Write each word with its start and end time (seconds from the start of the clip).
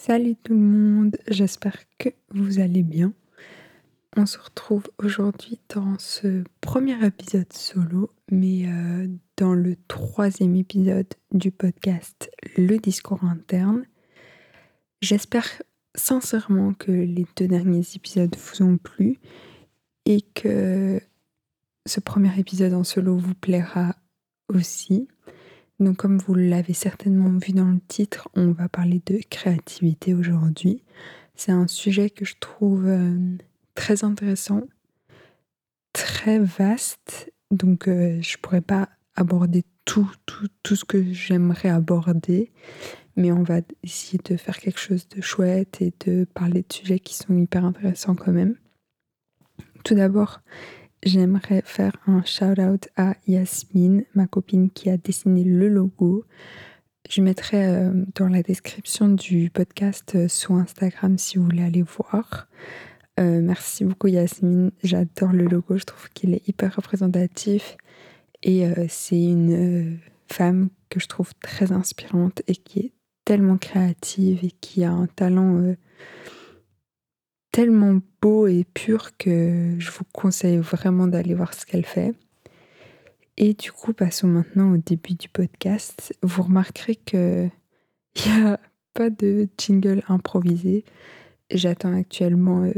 Salut 0.00 0.36
tout 0.36 0.54
le 0.54 0.60
monde, 0.60 1.16
j'espère 1.26 1.76
que 1.98 2.10
vous 2.30 2.60
allez 2.60 2.84
bien. 2.84 3.12
On 4.16 4.26
se 4.26 4.38
retrouve 4.38 4.84
aujourd'hui 5.02 5.58
dans 5.74 5.98
ce 5.98 6.44
premier 6.60 7.04
épisode 7.04 7.52
solo, 7.52 8.12
mais 8.30 8.68
euh, 8.68 9.08
dans 9.36 9.54
le 9.54 9.74
troisième 9.88 10.54
épisode 10.54 11.08
du 11.32 11.50
podcast 11.50 12.30
Le 12.56 12.78
discours 12.78 13.24
interne. 13.24 13.84
J'espère 15.02 15.48
sincèrement 15.96 16.74
que 16.74 16.92
les 16.92 17.26
deux 17.36 17.48
derniers 17.48 17.84
épisodes 17.96 18.36
vous 18.36 18.64
ont 18.64 18.78
plu 18.78 19.18
et 20.06 20.22
que 20.22 21.02
ce 21.86 21.98
premier 21.98 22.38
épisode 22.38 22.72
en 22.72 22.84
solo 22.84 23.16
vous 23.16 23.34
plaira 23.34 23.96
aussi. 24.48 25.08
Donc 25.80 25.96
comme 25.96 26.18
vous 26.18 26.34
l'avez 26.34 26.72
certainement 26.72 27.30
vu 27.38 27.52
dans 27.52 27.70
le 27.70 27.80
titre, 27.86 28.28
on 28.34 28.50
va 28.50 28.68
parler 28.68 29.00
de 29.06 29.20
créativité 29.30 30.14
aujourd'hui. 30.14 30.82
C'est 31.34 31.52
un 31.52 31.68
sujet 31.68 32.10
que 32.10 32.24
je 32.24 32.34
trouve 32.40 32.86
euh, 32.86 33.16
très 33.74 34.02
intéressant, 34.02 34.62
très 35.92 36.40
vaste, 36.40 37.32
donc 37.52 37.86
euh, 37.86 38.20
je 38.20 38.36
pourrais 38.38 38.60
pas 38.60 38.88
aborder 39.14 39.64
tout, 39.84 40.10
tout, 40.26 40.48
tout 40.64 40.74
ce 40.74 40.84
que 40.84 41.12
j'aimerais 41.12 41.68
aborder, 41.68 42.50
mais 43.16 43.30
on 43.30 43.44
va 43.44 43.60
essayer 43.84 44.18
de 44.24 44.36
faire 44.36 44.58
quelque 44.58 44.80
chose 44.80 45.08
de 45.08 45.20
chouette 45.20 45.80
et 45.80 45.92
de 46.06 46.24
parler 46.34 46.64
de 46.68 46.72
sujets 46.72 46.98
qui 46.98 47.14
sont 47.14 47.36
hyper 47.36 47.64
intéressants 47.64 48.16
quand 48.16 48.32
même. 48.32 48.56
Tout 49.84 49.94
d'abord, 49.94 50.40
J'aimerais 51.04 51.62
faire 51.64 51.92
un 52.06 52.24
shout-out 52.24 52.88
à 52.96 53.14
Yasmine, 53.28 54.04
ma 54.14 54.26
copine 54.26 54.68
qui 54.70 54.90
a 54.90 54.96
dessiné 54.96 55.44
le 55.44 55.68
logo. 55.68 56.24
Je 57.08 57.22
mettrai 57.22 57.66
euh, 57.66 58.04
dans 58.16 58.28
la 58.28 58.42
description 58.42 59.08
du 59.08 59.48
podcast 59.48 60.12
euh, 60.16 60.28
sur 60.28 60.52
Instagram 60.52 61.16
si 61.16 61.38
vous 61.38 61.44
voulez 61.44 61.62
aller 61.62 61.82
voir. 61.82 62.48
Euh, 63.20 63.40
merci 63.40 63.84
beaucoup 63.84 64.08
Yasmine, 64.08 64.72
j'adore 64.82 65.32
le 65.32 65.46
logo, 65.46 65.78
je 65.78 65.84
trouve 65.84 66.08
qu'il 66.10 66.34
est 66.34 66.46
hyper 66.48 66.74
représentatif 66.76 67.76
et 68.44 68.64
c'est 68.88 69.20
une 69.20 69.98
femme 70.30 70.68
que 70.88 71.00
je 71.00 71.08
trouve 71.08 71.34
très 71.42 71.72
inspirante 71.72 72.42
et 72.46 72.54
qui 72.54 72.78
est 72.78 72.92
tellement 73.24 73.58
créative 73.58 74.44
et 74.44 74.52
qui 74.52 74.84
a 74.84 74.92
un 74.92 75.08
talent 75.08 75.74
tellement 77.52 78.00
beau 78.20 78.46
et 78.46 78.64
pur 78.74 79.16
que 79.16 79.76
je 79.78 79.90
vous 79.90 80.04
conseille 80.12 80.58
vraiment 80.58 81.06
d'aller 81.06 81.34
voir 81.34 81.54
ce 81.54 81.66
qu'elle 81.66 81.86
fait. 81.86 82.14
Et 83.36 83.54
du 83.54 83.70
coup, 83.70 83.92
passons 83.92 84.26
maintenant 84.26 84.72
au 84.72 84.76
début 84.76 85.14
du 85.14 85.28
podcast. 85.28 86.12
Vous 86.22 86.42
remarquerez 86.42 86.96
que 86.96 87.48
il 88.16 88.32
n'y 88.32 88.40
a 88.40 88.60
pas 88.94 89.10
de 89.10 89.48
jingle 89.56 90.02
improvisé. 90.08 90.84
J'attends 91.50 91.94
actuellement 91.94 92.64
euh, 92.64 92.72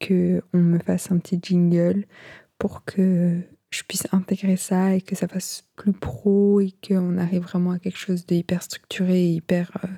que 0.00 0.42
on 0.52 0.58
me 0.58 0.78
fasse 0.78 1.10
un 1.10 1.18
petit 1.18 1.40
jingle 1.42 2.04
pour 2.58 2.84
que 2.84 3.40
je 3.70 3.82
puisse 3.82 4.06
intégrer 4.12 4.56
ça 4.56 4.94
et 4.94 5.00
que 5.00 5.16
ça 5.16 5.26
fasse 5.26 5.64
plus 5.74 5.92
pro 5.92 6.60
et 6.60 6.72
qu'on 6.86 7.18
arrive 7.18 7.42
vraiment 7.42 7.72
à 7.72 7.78
quelque 7.78 7.98
chose 7.98 8.24
d'hyper 8.26 8.62
structuré 8.62 9.24
et 9.24 9.30
hyper 9.30 9.72
euh, 9.84 9.88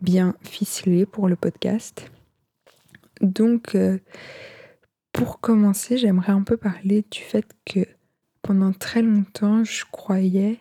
bien 0.00 0.34
ficelé 0.42 1.06
pour 1.06 1.28
le 1.28 1.36
podcast. 1.36 2.10
Donc, 3.20 3.74
euh, 3.74 3.98
pour 5.12 5.40
commencer, 5.40 5.96
j'aimerais 5.96 6.32
un 6.32 6.42
peu 6.42 6.56
parler 6.56 7.04
du 7.10 7.20
fait 7.20 7.46
que 7.64 7.80
pendant 8.42 8.72
très 8.72 9.02
longtemps, 9.02 9.64
je 9.64 9.84
croyais 9.90 10.60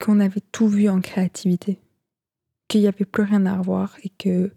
qu'on 0.00 0.20
avait 0.20 0.42
tout 0.52 0.68
vu 0.68 0.88
en 0.88 1.00
créativité, 1.00 1.78
qu'il 2.68 2.80
n'y 2.80 2.88
avait 2.88 3.04
plus 3.04 3.24
rien 3.24 3.44
à 3.46 3.58
revoir 3.58 3.96
et 4.02 4.08
que 4.08 4.50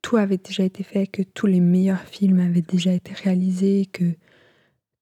tout 0.00 0.16
avait 0.16 0.38
déjà 0.38 0.64
été 0.64 0.82
fait, 0.82 1.06
que 1.06 1.22
tous 1.22 1.46
les 1.46 1.60
meilleurs 1.60 2.02
films 2.02 2.40
avaient 2.40 2.62
déjà 2.62 2.92
été 2.92 3.12
réalisés, 3.12 3.86
que 3.92 4.14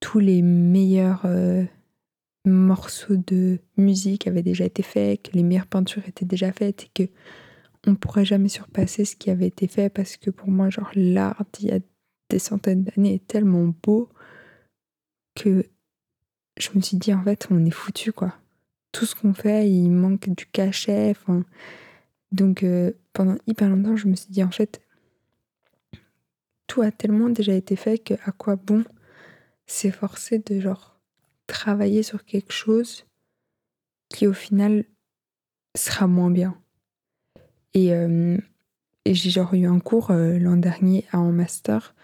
tous 0.01 0.19
les 0.19 0.43
meilleurs 0.43 1.23
euh, 1.25 1.65
morceaux 2.45 3.17
de 3.17 3.59
musique 3.77 4.27
avaient 4.27 4.43
déjà 4.43 4.65
été 4.65 4.83
faits, 4.83 5.23
que 5.23 5.37
les 5.37 5.43
meilleures 5.43 5.67
peintures 5.67 6.07
étaient 6.09 6.25
déjà 6.25 6.53
faites 6.53 6.85
et 6.85 6.91
que 6.95 7.11
on 7.87 7.95
pourrait 7.95 8.25
jamais 8.25 8.49
surpasser 8.49 9.05
ce 9.05 9.17
qui 9.17 9.31
avait 9.31 9.47
été 9.47 9.67
fait 9.67 9.89
parce 9.89 10.17
que 10.17 10.31
pour 10.31 10.49
moi, 10.49 10.71
genre, 10.71 10.91
l'art 10.95 11.45
d'il 11.53 11.69
y 11.69 11.73
a 11.73 11.81
des 12.29 12.39
centaines 12.39 12.85
d'années 12.85 13.15
est 13.15 13.27
tellement 13.27 13.75
beau 13.83 14.09
que 15.35 15.67
je 16.59 16.71
me 16.75 16.81
suis 16.81 16.97
dit, 16.97 17.15
en 17.15 17.23
fait, 17.23 17.49
on 17.51 17.65
est 17.65 17.71
foutu, 17.71 18.13
quoi. 18.13 18.35
Tout 18.93 19.07
ce 19.07 19.15
qu'on 19.15 19.35
fait, 19.35 19.71
il 19.71 19.91
manque 19.91 20.29
du 20.29 20.47
cachet. 20.47 21.15
Donc, 22.33 22.63
euh, 22.63 22.93
pendant 23.13 23.37
hyper 23.47 23.69
longtemps, 23.71 23.97
je 23.97 24.09
me 24.09 24.15
suis 24.15 24.31
dit, 24.31 24.45
en 24.45 24.51
fait, 24.51 24.83
tout 26.67 26.83
a 26.83 26.93
tellement 26.93 27.31
déjà 27.31 27.55
été 27.55 27.77
fait 27.77 27.99
que 27.99 28.15
à 28.25 28.33
quoi 28.33 28.57
bon 28.57 28.85
s'efforcer 29.67 30.39
de, 30.39 30.63
travailler 31.47 32.03
sur 32.03 32.25
quelque 32.25 32.53
chose 32.53 33.07
qui, 34.09 34.27
au 34.27 34.33
final, 34.33 34.85
sera 35.77 36.07
moins 36.07 36.31
bien? 36.31 36.61
Et, 37.75 37.93
euh, 37.93 38.37
et 39.05 39.15
j'ai 39.15 39.31
genre 39.31 39.55
eu 39.55 39.67
un 39.67 39.79
cours 39.79 40.11
euh, 40.11 40.39
l'an 40.39 40.57
dernier 40.57 41.05
en 41.13 41.31
master 41.33 41.95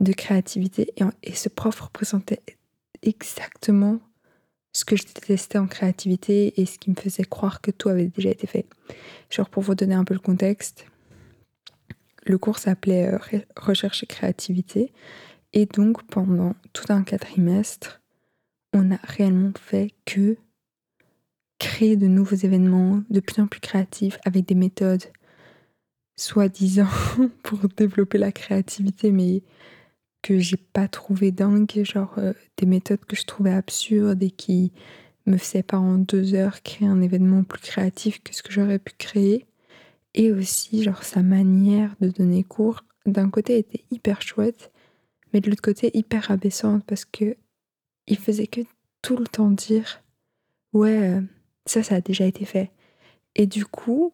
de 0.00 0.12
créativité 0.12 0.92
et, 0.96 1.04
et, 1.22 1.34
ce 1.34 1.48
prof 1.48 1.80
représentait 1.80 2.42
exactement 3.02 4.00
ce 4.72 4.84
que 4.84 4.96
je 4.96 5.04
détestais 5.04 5.58
en 5.58 5.68
créativité 5.68 6.60
et 6.60 6.66
ce 6.66 6.78
qui 6.78 6.90
me 6.90 6.96
faisait 6.96 7.24
croire 7.24 7.60
que 7.60 7.70
tout 7.70 7.88
avait 7.88 8.08
déjà 8.08 8.30
été 8.30 8.46
fait. 8.46 8.66
Genre 9.30 9.48
pour 9.48 9.62
vous 9.62 9.76
donner 9.76 9.94
un 9.94 10.04
peu 10.04 10.14
le 10.14 10.20
contexte, 10.20 10.86
le 12.24 12.38
cours 12.38 12.58
s'appelait 12.58 13.12
euh, 13.12 13.38
Recherche 13.56 14.02
et 14.02 14.06
créativité 14.06 14.92
et 15.52 15.66
donc 15.66 16.02
pendant 16.08 16.54
tout 16.72 16.86
un 16.88 17.04
quadrimestre, 17.04 18.02
on 18.72 18.82
n'a 18.82 18.98
réellement 19.04 19.52
fait 19.58 19.92
que 20.04 20.36
créer 21.64 21.96
de 21.96 22.06
nouveaux 22.06 22.36
événements 22.36 23.02
de 23.08 23.20
plus 23.20 23.40
en 23.40 23.46
plus 23.46 23.60
créatifs 23.60 24.18
avec 24.26 24.44
des 24.44 24.54
méthodes 24.54 25.04
soi-disant 26.14 26.86
pour 27.42 27.58
développer 27.74 28.18
la 28.18 28.32
créativité, 28.32 29.10
mais 29.10 29.42
que 30.20 30.38
j'ai 30.38 30.58
pas 30.58 30.88
trouvé 30.88 31.32
dingue, 31.32 31.82
genre 31.82 32.14
euh, 32.18 32.34
des 32.58 32.66
méthodes 32.66 33.06
que 33.06 33.16
je 33.16 33.24
trouvais 33.24 33.52
absurdes 33.52 34.22
et 34.22 34.30
qui 34.30 34.72
me 35.24 35.38
faisaient 35.38 35.62
pas 35.62 35.78
en 35.78 35.96
deux 35.96 36.34
heures 36.34 36.62
créer 36.62 36.86
un 36.86 37.00
événement 37.00 37.44
plus 37.44 37.62
créatif 37.62 38.22
que 38.22 38.34
ce 38.34 38.42
que 38.42 38.52
j'aurais 38.52 38.78
pu 38.78 38.92
créer. 38.98 39.46
Et 40.12 40.32
aussi, 40.32 40.82
genre, 40.82 41.02
sa 41.02 41.22
manière 41.22 41.96
de 42.02 42.08
donner 42.08 42.44
cours, 42.44 42.84
d'un 43.06 43.30
côté, 43.30 43.56
était 43.56 43.84
hyper 43.90 44.20
chouette, 44.20 44.70
mais 45.32 45.40
de 45.40 45.48
l'autre 45.48 45.62
côté, 45.62 45.90
hyper 45.94 46.30
abaissante 46.30 46.84
parce 46.84 47.06
que 47.06 47.36
il 48.06 48.18
faisait 48.18 48.48
que 48.48 48.60
tout 49.00 49.16
le 49.16 49.26
temps 49.26 49.50
dire 49.50 50.02
Ouais, 50.74 51.08
euh, 51.08 51.22
ça, 51.66 51.82
ça 51.82 51.96
a 51.96 52.00
déjà 52.00 52.26
été 52.26 52.44
fait. 52.44 52.70
Et 53.34 53.46
du 53.46 53.66
coup, 53.66 54.12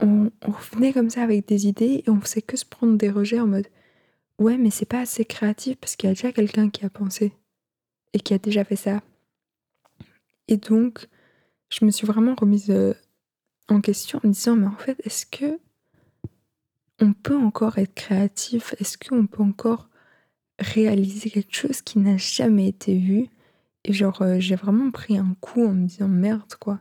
on, 0.00 0.30
revenait 0.46 0.92
comme 0.92 1.10
ça 1.10 1.22
avec 1.22 1.46
des 1.46 1.66
idées 1.66 2.02
et 2.06 2.10
on 2.10 2.20
faisait 2.20 2.42
que 2.42 2.56
se 2.56 2.64
prendre 2.64 2.96
des 2.96 3.10
rejets 3.10 3.40
en 3.40 3.46
mode 3.46 3.68
ouais 4.38 4.56
mais 4.56 4.70
c'est 4.70 4.86
pas 4.86 5.00
assez 5.00 5.24
créatif 5.24 5.76
parce 5.78 5.96
qu'il 5.96 6.08
y 6.08 6.10
a 6.10 6.14
déjà 6.14 6.32
quelqu'un 6.32 6.70
qui 6.70 6.84
a 6.84 6.90
pensé 6.90 7.32
et 8.12 8.20
qui 8.20 8.34
a 8.34 8.38
déjà 8.38 8.64
fait 8.64 8.76
ça. 8.76 9.02
Et 10.48 10.56
donc 10.56 11.08
je 11.70 11.84
me 11.84 11.90
suis 11.90 12.06
vraiment 12.06 12.34
remise 12.34 12.70
euh, 12.70 12.94
en 13.68 13.80
question 13.80 14.20
en 14.24 14.28
me 14.28 14.32
disant 14.32 14.56
mais 14.56 14.66
en 14.66 14.76
fait 14.76 14.98
est-ce 15.04 15.26
que 15.26 15.60
on 17.02 17.12
peut 17.14 17.36
encore 17.36 17.78
être 17.78 17.94
créatif? 17.94 18.74
Est-ce 18.78 18.98
qu'on 18.98 19.26
peut 19.26 19.42
encore 19.42 19.88
réaliser 20.58 21.30
quelque 21.30 21.54
chose 21.54 21.80
qui 21.80 21.98
n'a 21.98 22.18
jamais 22.18 22.68
été 22.68 22.98
vu? 22.98 23.28
Et 23.84 23.92
genre 23.92 24.20
euh, 24.22 24.36
j'ai 24.38 24.56
vraiment 24.56 24.90
pris 24.90 25.16
un 25.16 25.34
coup 25.40 25.64
en 25.64 25.72
me 25.72 25.86
disant 25.86 26.08
merde 26.08 26.54
quoi 26.58 26.80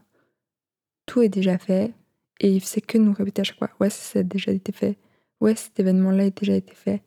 tout 1.10 1.24
est 1.24 1.30
déjà 1.30 1.58
fait 1.58 1.92
et 2.40 2.60
c'est 2.60 2.82
que 2.82 3.00
nous 3.00 3.14
répéter 3.14 3.42
à 3.42 3.44
chaque 3.44 3.58
fois 3.58 3.72
ouais 3.80 3.90
ça 3.90 4.20
a 4.20 4.24
déjà 4.24 4.52
été 4.52 4.72
fait 4.72 4.96
ouais 5.42 5.56
cet 5.56 5.80
événement 5.80 6.12
là 6.12 6.26
a 6.26 6.30
déjà 6.30 6.54
été 6.54 6.76
fait. 6.76 7.02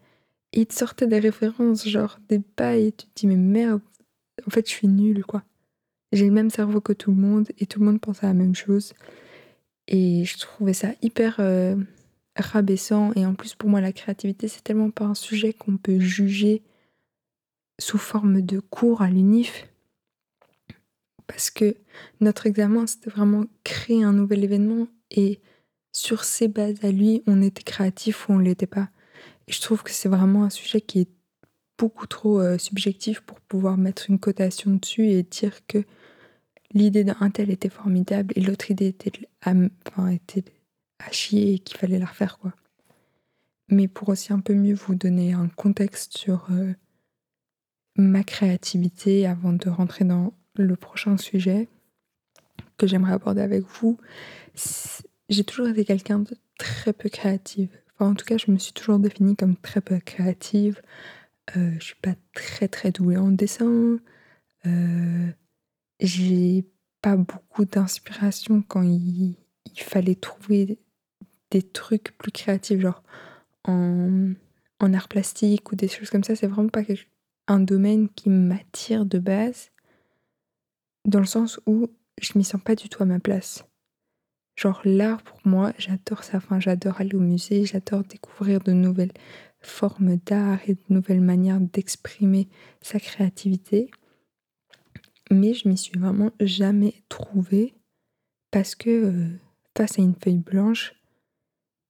Et 0.53 0.63
il 0.63 0.67
te 0.67 0.75
sortait 0.75 1.07
des 1.07 1.21
références 1.21 1.87
genre 1.87 2.19
des 2.29 2.41
bails 2.57 2.89
et 2.89 2.93
tu 2.93 3.07
te 3.07 3.11
dis 3.15 3.29
mais 3.29 3.37
merde 3.37 3.81
en 4.45 4.51
fait 4.51 4.67
je 4.69 4.73
suis 4.73 4.89
nulle 4.89 5.25
quoi. 5.25 5.45
J'ai 6.11 6.27
le 6.27 6.33
même 6.33 6.51
cerveau 6.51 6.81
que 6.81 6.93
tout 6.93 7.13
le 7.13 7.17
monde 7.17 7.49
et 7.59 7.67
tout 7.67 7.79
le 7.79 7.87
monde 7.87 8.01
pense 8.01 8.25
à 8.25 8.27
la 8.27 8.35
même 8.35 8.57
chose. 8.57 8.93
Et 9.87 10.25
je 10.25 10.37
trouvais 10.37 10.75
ça 10.75 10.89
hyper 11.01 11.37
euh, 11.39 11.77
rabaissant 12.37 13.13
et 13.15 13.25
en 13.25 13.35
plus 13.35 13.55
pour 13.55 13.71
moi 13.71 13.81
la 13.81 13.93
créativité 13.93 14.49
c'est 14.49 14.65
tellement 14.65 14.91
pas 14.91 15.05
un 15.05 15.15
sujet 15.15 15.53
qu'on 15.53 15.77
peut 15.77 16.01
juger 16.01 16.63
sous 17.79 17.99
forme 17.99 18.43
de 18.43 18.59
cours 18.59 19.01
à 19.01 19.09
l'unif 19.09 19.69
parce 21.33 21.51
que 21.51 21.77
notre 22.21 22.47
examen, 22.47 22.87
c'était 22.87 23.09
vraiment 23.09 23.45
créer 23.65 24.05
un 24.05 24.13
nouvel 24.13 24.45
événement 24.45 24.87
et 25.11 25.41
sur 25.91 26.25
ses 26.25 26.47
bases 26.47 26.85
à 26.85 26.91
lui, 26.91 27.23
on 27.27 27.41
était 27.41 27.63
créatif 27.63 28.29
ou 28.29 28.35
on 28.35 28.39
ne 28.39 28.45
l'était 28.45 28.67
pas. 28.67 28.91
Et 29.49 29.53
je 29.53 29.61
trouve 29.63 29.83
que 29.83 29.91
c'est 29.93 30.11
vraiment 30.11 30.45
un 30.45 30.51
sujet 30.51 30.83
qui 30.83 31.01
est 31.01 31.09
beaucoup 31.79 32.07
trop 32.07 32.39
euh, 32.39 32.59
subjectif 32.59 33.21
pour 33.21 33.41
pouvoir 33.41 33.79
mettre 33.79 34.11
une 34.11 34.19
cotation 34.19 34.73
dessus 34.73 35.07
et 35.07 35.23
dire 35.23 35.67
que 35.67 35.85
l'idée 36.75 37.03
d'un 37.03 37.31
tel 37.31 37.51
était 37.51 37.71
formidable 37.71 38.35
et 38.37 38.43
l'autre 38.43 38.71
idée 38.71 38.89
était 38.89 39.13
à, 39.41 39.55
enfin, 39.87 40.09
était 40.09 40.45
à 40.99 41.11
chier 41.13 41.55
et 41.55 41.59
qu'il 41.61 41.79
fallait 41.79 41.99
la 41.99 42.07
refaire 42.07 42.39
quoi. 42.39 42.53
mais 43.69 43.89
pour 43.89 44.11
aussi 44.11 44.35
un 44.35 44.41
peu 44.41 44.55
mieux 44.55 44.75
vous 44.75 44.95
donner 44.95 45.33
un 45.33 45.49
contexte 45.49 46.17
sur 46.17 46.47
euh, 46.51 46.73
ma 47.97 48.23
créativité 48.23 49.27
avant 49.27 49.55
de 49.55 49.69
rentrer 49.69 50.05
dans 50.05 50.33
le 50.55 50.77
prochain 50.77 51.17
sujet 51.17 51.69
que 52.79 52.87
j'aimerais 52.87 53.13
aborder 53.13 53.43
avec 53.43 53.65
vous. 53.65 53.99
J'ai 55.29 55.45
toujours 55.45 55.69
été 55.69 55.85
quelqu'un 55.85 56.21
de 56.21 56.37
très 56.59 56.93
peu 56.93 57.09
créative. 57.09 57.71
Enfin, 57.95 58.11
en 58.11 58.15
tout 58.15 58.25
cas, 58.25 58.39
je 58.39 58.51
me 58.51 58.59
suis 58.59 58.73
toujours 58.73 58.99
définie 58.99 59.37
comme 59.37 59.57
très 59.57 59.81
peu 59.81 59.99
créative. 59.99 60.81
Euh, 61.57 61.73
je 61.79 61.85
suis 61.85 61.97
pas 62.03 62.15
très 62.35 62.69
très 62.69 62.91
douée 62.91 63.17
en 63.17 63.31
dessin. 63.31 63.99
Euh, 64.67 65.29
j'ai 66.01 66.65
pas 67.01 67.17
beaucoup 67.17 67.65
d'inspiration 67.65 68.63
quand 68.63 68.83
il, 68.83 69.37
il, 69.67 69.81
fallait 69.81 70.15
trouver 70.15 70.79
des 71.51 71.63
trucs 71.63 72.17
plus 72.17 72.31
créatifs, 72.31 72.81
genre 72.81 73.03
en, 73.65 74.33
en 74.81 74.95
art 74.95 75.09
plastique 75.09 75.73
ou 75.73 75.77
des 75.77 75.89
choses 75.89 76.11
comme 76.11 76.25
ça. 76.25 76.37
C'est 76.37 76.47
vraiment 76.47 76.69
pas 76.69 76.83
un 77.49 77.61
domaine 77.61 78.09
qui 78.09 78.31
m'attire 78.31 79.05
de 79.05 79.19
base, 79.19 79.72
dans 81.05 81.21
le 81.21 81.27
sens 81.27 81.61
où 81.67 81.89
je 82.21 82.37
m'y 82.37 82.45
sens 82.45 82.61
pas 82.63 82.75
du 82.75 82.89
tout 82.89 83.03
à 83.03 83.07
ma 83.07 83.19
place. 83.19 83.65
Genre 84.57 84.81
l'art 84.85 85.23
pour 85.23 85.41
moi, 85.45 85.73
j'adore 85.79 86.25
ça. 86.25 86.37
Enfin, 86.37 86.61
j'adore 86.61 87.01
aller 87.01 87.15
au 87.15 87.21
musée, 87.21 87.65
j'adore 87.65 88.05
découvrir 88.05 88.61
de 88.61 88.73
nouvelles 88.73 89.13
formes 89.61 90.17
d'art 90.17 90.59
et 90.67 90.75
de 90.75 90.83
nouvelles 90.91 91.21
manières 91.21 91.61
d'exprimer 91.61 92.49
sa 92.81 93.01
créativité. 93.01 93.91
Mais 95.31 95.55
je 95.55 95.69
m'y 95.69 95.79
suis 95.79 95.99
vraiment 95.99 96.33
jamais 96.41 96.95
trouvée 97.09 97.75
parce 98.51 98.75
que 98.75 98.91
euh, 98.91 99.29
face 99.77 99.99
à 99.99 100.03
une 100.03 100.15
feuille 100.15 100.39
blanche, 100.39 100.95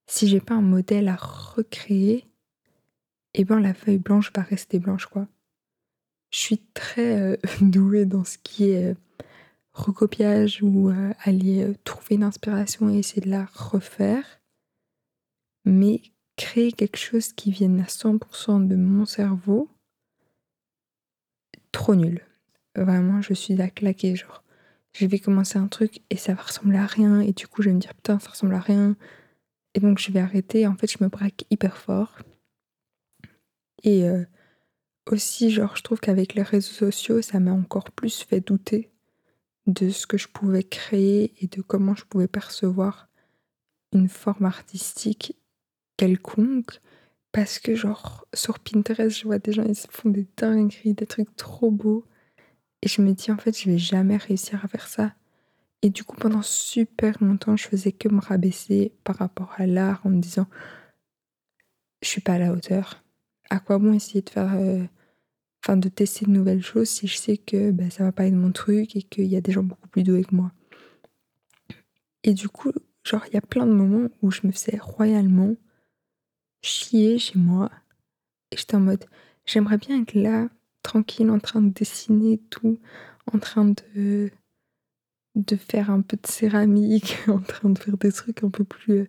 si 0.07 0.27
j'ai 0.27 0.39
pas 0.39 0.55
un 0.55 0.61
modèle 0.61 1.09
à 1.09 1.15
recréer, 1.15 2.25
eh 3.33 3.43
ben 3.43 3.59
la 3.59 3.73
feuille 3.73 3.97
blanche 3.97 4.31
va 4.35 4.43
rester 4.43 4.79
blanche 4.79 5.07
quoi. 5.07 5.27
Je 6.33 6.39
suis 6.39 6.57
très 6.73 7.21
euh, 7.21 7.37
douée 7.61 8.05
dans 8.05 8.23
ce 8.23 8.39
qui 8.39 8.71
est 8.71 8.91
euh, 8.91 8.95
recopiage 9.71 10.63
ou 10.63 10.89
euh, 10.89 11.13
aller 11.23 11.73
trouver 11.83 12.15
une 12.15 12.23
inspiration 12.23 12.89
et 12.89 12.97
essayer 12.97 13.21
de 13.21 13.29
la 13.29 13.45
refaire. 13.45 14.41
Mais 15.63 16.01
créer 16.35 16.71
quelque 16.71 16.97
chose 16.97 17.33
qui 17.33 17.51
vienne 17.51 17.79
à 17.79 17.85
100% 17.85 18.67
de 18.67 18.75
mon 18.75 19.05
cerveau, 19.05 19.69
trop 21.71 21.93
nul. 21.93 22.25
Vraiment, 22.75 23.21
je 23.21 23.35
suis 23.35 23.61
à 23.61 23.69
claquer. 23.69 24.15
Genre, 24.15 24.43
je 24.93 25.05
vais 25.05 25.19
commencer 25.19 25.59
un 25.59 25.67
truc 25.67 26.01
et 26.09 26.17
ça 26.17 26.33
va 26.33 26.41
ressembler 26.41 26.79
à 26.79 26.87
rien. 26.87 27.21
Et 27.21 27.33
du 27.33 27.47
coup, 27.47 27.61
je 27.61 27.69
vais 27.69 27.75
me 27.75 27.79
dire 27.79 27.93
putain, 27.93 28.17
ça 28.17 28.31
ressemble 28.31 28.55
à 28.55 28.59
rien. 28.59 28.97
Et 29.75 29.79
donc, 29.79 29.99
je 29.99 30.11
vais 30.11 30.19
arrêter. 30.19 30.65
En 30.65 30.75
fait, 30.75 30.91
je 30.91 30.97
me 31.03 31.09
braque 31.09 31.45
hyper 31.51 31.77
fort. 31.77 32.17
Et 33.83 34.09
aussi, 35.09 35.51
genre, 35.51 35.75
je 35.75 35.83
trouve 35.83 35.99
qu'avec 35.99 36.33
les 36.33 36.43
réseaux 36.43 36.73
sociaux, 36.73 37.21
ça 37.21 37.39
m'a 37.39 37.51
encore 37.51 37.91
plus 37.91 38.23
fait 38.23 38.39
douter 38.39 38.91
de 39.67 39.89
ce 39.89 40.07
que 40.07 40.17
je 40.17 40.27
pouvais 40.27 40.63
créer 40.63 41.33
et 41.41 41.47
de 41.47 41.61
comment 41.61 41.95
je 41.95 42.05
pouvais 42.05 42.27
percevoir 42.27 43.09
une 43.93 44.09
forme 44.09 44.45
artistique 44.45 45.37
quelconque. 45.97 46.79
Parce 47.31 47.59
que, 47.59 47.75
genre, 47.75 48.27
sur 48.33 48.59
Pinterest, 48.59 49.17
je 49.17 49.25
vois 49.25 49.39
des 49.39 49.53
gens, 49.53 49.63
ils 49.63 49.75
font 49.75 50.09
des 50.09 50.27
dingueries, 50.37 50.93
des 50.93 51.07
trucs 51.07 51.35
trop 51.35 51.71
beaux. 51.71 52.05
Et 52.81 52.87
je 52.87 53.01
me 53.01 53.13
dis, 53.13 53.31
en 53.31 53.37
fait, 53.37 53.57
je 53.57 53.69
vais 53.69 53.77
jamais 53.77 54.17
réussir 54.17 54.63
à 54.63 54.67
faire 54.67 54.87
ça. 54.87 55.13
Et 55.81 55.89
du 55.89 56.03
coup, 56.03 56.15
pendant 56.15 56.41
super 56.41 57.21
longtemps, 57.21 57.57
je 57.57 57.67
faisais 57.67 57.91
que 57.91 58.07
me 58.07 58.21
rabaisser 58.21 58.93
par 59.03 59.17
rapport 59.17 59.53
à 59.57 59.65
l'art 59.65 60.01
en 60.05 60.09
me 60.09 60.21
disant, 60.21 60.47
je 62.01 62.07
suis 62.07 62.21
pas 62.21 62.33
à 62.33 62.39
la 62.39 62.53
hauteur. 62.53 63.03
À 63.49 63.59
quoi 63.59 63.79
bon 63.79 63.93
essayer 63.93 64.21
de 64.21 64.29
faire. 64.29 64.53
Euh, 64.55 64.83
enfin 65.63 65.77
de 65.77 65.87
tester 65.87 66.25
de 66.25 66.31
nouvelles 66.31 66.63
choses 66.63 66.89
si 66.89 67.07
je 67.07 67.15
sais 67.17 67.37
que 67.37 67.71
ben, 67.71 67.89
ça 67.89 68.03
va 68.03 68.11
pas 68.11 68.25
être 68.25 68.33
mon 68.33 68.51
truc 68.51 68.95
et 68.95 69.03
qu'il 69.03 69.25
y 69.25 69.37
a 69.37 69.41
des 69.41 69.53
gens 69.53 69.63
beaucoup 69.63 69.87
plus 69.87 70.03
doués 70.03 70.25
que 70.25 70.35
moi. 70.35 70.51
Et 72.23 72.33
du 72.33 72.49
coup, 72.49 72.71
genre, 73.03 73.23
il 73.27 73.33
y 73.33 73.37
a 73.37 73.41
plein 73.41 73.65
de 73.65 73.73
moments 73.73 74.09
où 74.21 74.31
je 74.31 74.41
me 74.45 74.51
faisais 74.51 74.77
royalement 74.77 75.55
chier 76.61 77.17
chez 77.17 77.39
moi. 77.39 77.71
Et 78.51 78.57
j'étais 78.57 78.75
en 78.75 78.81
mode, 78.81 79.05
j'aimerais 79.45 79.77
bien 79.77 80.01
être 80.01 80.13
là, 80.13 80.49
tranquille, 80.83 81.29
en 81.29 81.39
train 81.39 81.61
de 81.61 81.69
dessiner 81.73 82.39
tout, 82.49 82.79
en 83.31 83.39
train 83.39 83.73
de, 83.95 84.31
de 85.35 85.55
faire 85.55 85.89
un 85.89 86.01
peu 86.01 86.17
de 86.17 86.27
céramique, 86.27 87.17
en 87.27 87.39
train 87.39 87.69
de 87.69 87.79
faire 87.79 87.97
des 87.97 88.11
trucs 88.11 88.43
un 88.43 88.49
peu 88.49 88.63
plus 88.65 88.93
euh, 88.93 89.07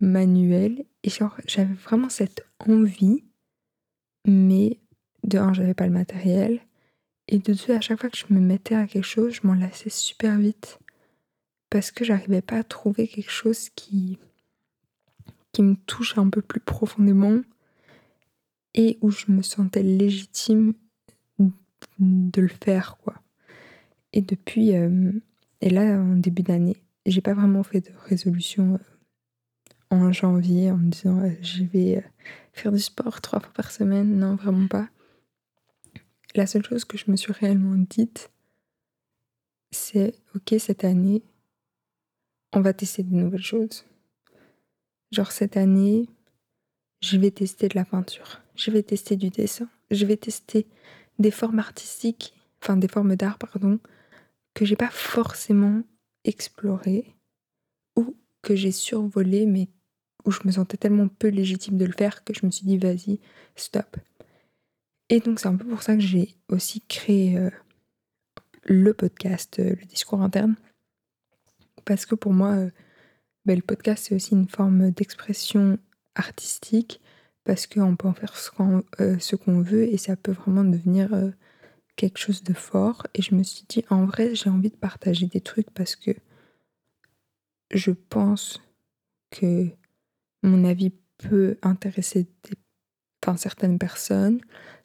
manuels. 0.00 0.84
Et 1.02 1.10
genre, 1.10 1.36
j'avais 1.46 1.74
vraiment 1.74 2.08
cette 2.08 2.46
envie, 2.58 3.24
mais 4.26 4.80
de 5.24 5.38
un, 5.38 5.52
j'avais 5.52 5.74
pas 5.74 5.86
le 5.86 5.92
matériel. 5.92 6.60
Et 7.28 7.38
de 7.38 7.54
deux, 7.54 7.74
à 7.74 7.80
chaque 7.80 8.00
fois 8.00 8.10
que 8.10 8.18
je 8.18 8.26
me 8.30 8.40
mettais 8.40 8.74
à 8.74 8.86
quelque 8.86 9.04
chose, 9.04 9.34
je 9.34 9.46
m'en 9.46 9.54
lassais 9.54 9.90
super 9.90 10.38
vite. 10.38 10.78
Parce 11.70 11.90
que 11.90 12.04
j'arrivais 12.04 12.42
pas 12.42 12.58
à 12.58 12.64
trouver 12.64 13.08
quelque 13.08 13.30
chose 13.30 13.70
qui, 13.70 14.18
me 15.58 15.74
touche 15.86 16.18
un 16.18 16.28
peu 16.28 16.42
plus 16.42 16.60
profondément 16.60 17.40
et 18.74 18.98
où 19.00 19.10
je 19.10 19.26
me 19.28 19.40
sentais 19.42 19.84
légitime 19.84 20.74
de 21.98 22.40
le 22.40 22.48
faire, 22.48 22.96
quoi. 23.02 23.14
Et 24.12 24.20
depuis, 24.20 24.76
euh, 24.76 25.12
et 25.60 25.70
là, 25.70 25.98
en 25.98 26.16
début 26.16 26.42
d'année, 26.42 26.76
j'ai 27.06 27.20
pas 27.20 27.34
vraiment 27.34 27.62
fait 27.62 27.80
de 27.80 27.90
résolution 28.04 28.74
euh, 28.74 28.78
en 29.96 30.12
janvier 30.12 30.70
en 30.70 30.76
me 30.76 30.90
disant 30.90 31.20
euh, 31.20 31.30
je 31.40 31.64
vais 31.64 32.04
faire 32.52 32.72
du 32.72 32.78
sport 32.78 33.20
trois 33.20 33.40
fois 33.40 33.52
par 33.52 33.70
semaine. 33.70 34.18
Non, 34.18 34.36
vraiment 34.36 34.66
pas. 34.66 34.88
La 36.36 36.48
seule 36.48 36.64
chose 36.64 36.84
que 36.84 36.98
je 36.98 37.10
me 37.10 37.16
suis 37.16 37.32
réellement 37.32 37.76
dite, 37.76 38.32
c'est 39.70 40.14
ok, 40.34 40.54
cette 40.58 40.82
année, 40.82 41.22
on 42.52 42.60
va 42.60 42.72
tester 42.72 43.04
de 43.04 43.14
nouvelles 43.14 43.42
choses. 43.42 43.84
Genre 45.12 45.30
cette 45.30 45.56
année, 45.56 46.08
je 47.00 47.18
vais 47.18 47.30
tester 47.30 47.68
de 47.68 47.76
la 47.76 47.84
peinture, 47.84 48.40
je 48.56 48.72
vais 48.72 48.82
tester 48.82 49.14
du 49.14 49.30
dessin, 49.30 49.68
je 49.92 50.06
vais 50.06 50.16
tester 50.16 50.66
des 51.20 51.30
formes 51.30 51.60
artistiques, 51.60 52.34
enfin 52.60 52.76
des 52.76 52.88
formes 52.88 53.14
d'art, 53.14 53.38
pardon, 53.38 53.78
que 54.54 54.64
j'ai 54.64 54.76
pas 54.76 54.90
forcément 54.90 55.84
explorées 56.24 57.14
ou 57.94 58.16
que 58.42 58.56
j'ai 58.56 58.72
survolées, 58.72 59.46
mais 59.46 59.68
où 60.24 60.32
je 60.32 60.40
me 60.44 60.50
sentais 60.50 60.78
tellement 60.78 61.06
peu 61.06 61.28
légitime 61.28 61.76
de 61.76 61.84
le 61.84 61.92
faire 61.92 62.24
que 62.24 62.34
je 62.34 62.44
me 62.44 62.50
suis 62.50 62.66
dit 62.66 62.78
vas-y, 62.78 63.20
stop. 63.54 63.96
Et 65.10 65.20
donc 65.20 65.40
c'est 65.40 65.48
un 65.48 65.56
peu 65.56 65.66
pour 65.66 65.82
ça 65.82 65.94
que 65.94 66.00
j'ai 66.00 66.34
aussi 66.48 66.80
créé 66.82 67.36
euh, 67.36 67.50
le 68.64 68.94
podcast, 68.94 69.58
euh, 69.58 69.74
le 69.78 69.86
discours 69.86 70.22
interne. 70.22 70.56
Parce 71.84 72.06
que 72.06 72.14
pour 72.14 72.32
moi, 72.32 72.52
euh, 72.52 72.70
ben, 73.44 73.56
le 73.56 73.62
podcast 73.62 74.06
c'est 74.06 74.14
aussi 74.14 74.32
une 74.32 74.48
forme 74.48 74.90
d'expression 74.90 75.78
artistique, 76.14 77.00
parce 77.44 77.66
qu'on 77.66 77.96
peut 77.96 78.08
en 78.08 78.14
faire 78.14 78.36
ce 78.36 78.50
qu'on 79.36 79.60
veut 79.60 79.82
et 79.82 79.98
ça 79.98 80.16
peut 80.16 80.32
vraiment 80.32 80.64
devenir 80.64 81.10
quelque 81.96 82.18
chose 82.18 82.42
de 82.42 82.54
fort. 82.54 83.06
Et 83.14 83.20
je 83.20 83.34
me 83.34 83.42
suis 83.42 83.66
dit, 83.68 83.84
en 83.90 84.06
vrai, 84.06 84.34
j'ai 84.34 84.48
envie 84.48 84.70
de 84.70 84.76
partager 84.76 85.26
des 85.26 85.42
trucs 85.42 85.70
parce 85.70 85.94
que 85.94 86.12
je 87.70 87.90
pense 87.90 88.62
que 89.30 89.68
mon 90.42 90.64
avis 90.64 90.92
peut 91.18 91.58
intéresser 91.62 92.26
certaines 93.36 93.78
personnes 93.78 94.40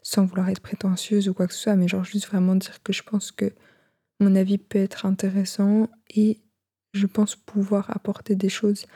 sans 0.09 0.25
vouloir 0.25 0.49
être 0.49 0.59
prétentieuse 0.59 1.29
ou 1.29 1.35
quoi 1.35 1.45
que 1.45 1.53
ce 1.53 1.59
soit, 1.59 1.75
mais 1.75 1.87
genre 1.87 2.03
juste 2.03 2.25
vraiment 2.25 2.55
dire 2.55 2.81
que 2.81 2.91
je 2.91 3.03
pense 3.03 3.31
que 3.31 3.53
mon 4.19 4.35
avis 4.35 4.57
peut 4.57 4.79
être 4.79 5.05
intéressant 5.05 5.87
et 6.09 6.39
je 6.95 7.05
pense 7.05 7.35
pouvoir 7.35 7.95
apporter 7.95 8.35
des 8.35 8.49
choses 8.49 8.87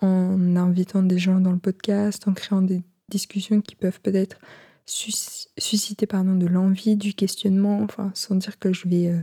en 0.00 0.56
invitant 0.56 1.02
des 1.02 1.18
gens 1.18 1.38
dans 1.38 1.52
le 1.52 1.58
podcast, 1.58 2.26
en 2.28 2.32
créant 2.32 2.62
des 2.62 2.82
discussions 3.10 3.60
qui 3.60 3.76
peuvent 3.76 4.00
peut-être 4.00 4.38
susciter 4.86 6.06
pardon, 6.06 6.34
de 6.34 6.46
l'envie, 6.46 6.96
du 6.96 7.12
questionnement, 7.12 7.86
sans 8.14 8.36
dire 8.36 8.58
que 8.58 8.72
je 8.72 8.88
vais 8.88 9.08
euh, 9.08 9.22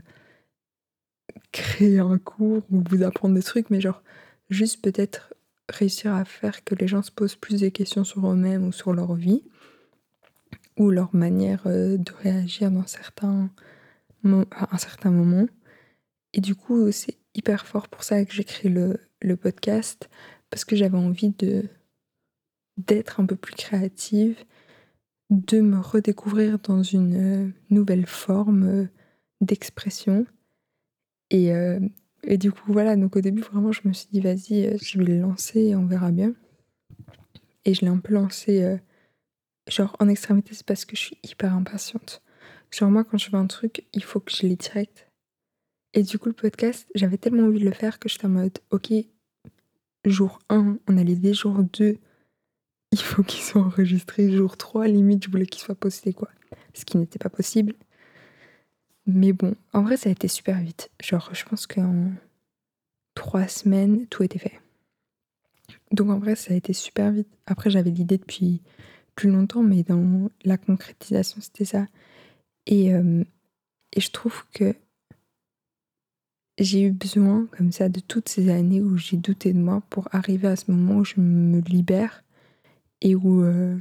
créer 1.51 1.97
un 1.97 2.19
cours 2.19 2.61
ou 2.69 2.83
vous 2.87 3.01
apprendre 3.01 3.33
des 3.33 3.41
trucs, 3.41 3.71
mais 3.71 3.81
genre 3.81 4.03
juste 4.51 4.83
peut-être 4.83 5.33
réussir 5.69 6.13
à 6.13 6.23
faire 6.23 6.63
que 6.63 6.75
les 6.75 6.87
gens 6.87 7.01
se 7.01 7.11
posent 7.11 7.35
plus 7.35 7.61
des 7.61 7.71
questions 7.71 8.03
sur 8.03 8.27
eux-mêmes 8.27 8.67
ou 8.67 8.71
sur 8.71 8.93
leur 8.93 9.15
vie 9.15 9.41
ou 10.77 10.89
leur 10.89 11.13
manière 11.15 11.63
euh, 11.65 11.97
de 11.97 12.11
réagir 12.11 12.71
dans 12.71 12.85
certains 12.85 13.49
à 14.51 14.75
un 14.75 14.77
certain 14.77 15.09
moment. 15.09 15.47
Et 16.33 16.41
du 16.41 16.53
coup, 16.55 16.91
c'est 16.91 17.17
hyper 17.33 17.65
fort 17.65 17.87
pour 17.87 18.03
ça 18.03 18.23
que 18.23 18.41
créé 18.43 18.69
le, 18.69 18.99
le 19.21 19.35
podcast, 19.35 20.09
parce 20.49 20.63
que 20.63 20.75
j'avais 20.75 20.97
envie 20.97 21.31
de 21.31 21.65
d'être 22.77 23.19
un 23.19 23.25
peu 23.25 23.35
plus 23.35 23.53
créative, 23.53 24.37
de 25.29 25.61
me 25.61 25.79
redécouvrir 25.79 26.59
dans 26.59 26.83
une 26.83 27.15
euh, 27.15 27.49
nouvelle 27.69 28.07
forme 28.07 28.63
euh, 28.63 28.85
d'expression. 29.41 30.25
Et, 31.29 31.51
et, 32.23 32.37
du 32.37 32.51
coup, 32.51 32.73
voilà, 32.73 32.97
donc 32.97 33.15
au 33.15 33.21
début, 33.21 33.41
vraiment, 33.41 33.71
je 33.71 33.81
me 33.85 33.93
suis 33.93 34.09
dit, 34.11 34.19
vas-y, 34.19 34.77
je 34.79 34.97
vais 34.97 35.05
le 35.05 35.19
lancer 35.19 35.73
on 35.77 35.85
verra 35.85 36.11
bien. 36.11 36.33
et 37.63 37.73
je 37.73 37.81
l'ai 37.81 37.87
un 37.87 37.99
peu 37.99 38.13
lancé 38.13 38.77
genre 39.67 39.95
en 39.99 40.07
extrémité, 40.07 40.53
c'est 40.53 40.65
parce 40.65 40.85
que 40.85 40.95
je 40.95 41.01
suis 41.01 41.17
hyper 41.23 41.53
impatiente. 41.53 42.21
Genre 42.71 42.89
moi 42.89 43.03
quand 43.03 43.17
je 43.17 43.29
fais 43.29 43.37
un 43.37 43.47
truc, 43.47 43.85
il 43.93 44.03
faut 44.03 44.19
que 44.19 44.31
je 44.31 44.43
l'ai 44.43 44.55
direct. 44.55 45.07
Et 45.93 46.03
du 46.03 46.17
coup 46.17 46.29
le 46.29 46.33
podcast, 46.33 46.87
j'avais 46.95 47.17
tellement 47.17 47.43
envie 47.43 47.59
de 47.59 47.65
le 47.65 47.73
faire 47.73 47.99
que 47.99 48.09
j'étais 48.09 48.25
en 48.25 48.29
mode 48.29 48.59
ok, 48.71 48.93
jour 50.05 50.39
1, 50.49 50.77
on 50.87 50.97
a 50.97 51.03
l'idée, 51.03 51.33
jour 51.33 51.63
2, 51.63 51.97
il 52.91 52.99
faut 52.99 53.23
qu'il 53.23 53.41
soit 53.41 53.61
enregistré, 53.61 54.31
jour 54.31 54.57
3, 54.57 54.87
limite 54.87 55.25
je 55.25 55.29
voulais 55.29 55.45
qu'il 55.45 55.61
soit 55.61 55.75
posté 55.75 56.13
quoi. 56.13 56.29
Ce 56.73 56.85
qui 56.85 56.97
n'était 56.97 57.19
pas 57.19 57.29
possible. 57.29 57.75
Mais 59.05 59.33
bon, 59.33 59.55
en 59.73 59.83
vrai 59.83 59.97
ça 59.97 60.09
a 60.09 60.11
été 60.11 60.27
super 60.27 60.59
vite. 60.59 60.89
Genre 61.01 61.29
je 61.33 61.43
pense 61.45 61.67
qu'en 61.67 62.11
trois 63.15 63.47
semaines, 63.47 64.07
tout 64.07 64.23
était 64.23 64.39
fait. 64.39 64.59
Donc 65.91 66.09
en 66.09 66.19
vrai, 66.19 66.35
ça 66.35 66.53
a 66.53 66.57
été 66.57 66.73
super 66.73 67.11
vite. 67.11 67.27
Après, 67.45 67.69
j'avais 67.69 67.91
l'idée 67.91 68.17
depuis 68.17 68.61
plus 69.15 69.29
longtemps, 69.29 69.63
mais 69.63 69.83
dans 69.83 70.29
la 70.43 70.57
concrétisation, 70.57 71.41
c'était 71.41 71.65
ça. 71.65 71.87
Et, 72.65 72.93
euh, 72.93 73.23
et 73.93 74.01
je 74.01 74.11
trouve 74.11 74.45
que 74.53 74.75
j'ai 76.57 76.83
eu 76.83 76.91
besoin, 76.91 77.47
comme 77.57 77.71
ça, 77.71 77.89
de 77.89 77.99
toutes 77.99 78.29
ces 78.29 78.49
années 78.49 78.81
où 78.81 78.97
j'ai 78.97 79.17
douté 79.17 79.53
de 79.53 79.59
moi 79.59 79.81
pour 79.89 80.07
arriver 80.11 80.47
à 80.47 80.55
ce 80.55 80.71
moment 80.71 80.97
où 80.99 81.05
je 81.05 81.19
me 81.19 81.59
libère 81.61 82.23
et 83.01 83.15
où 83.15 83.43
euh, 83.43 83.77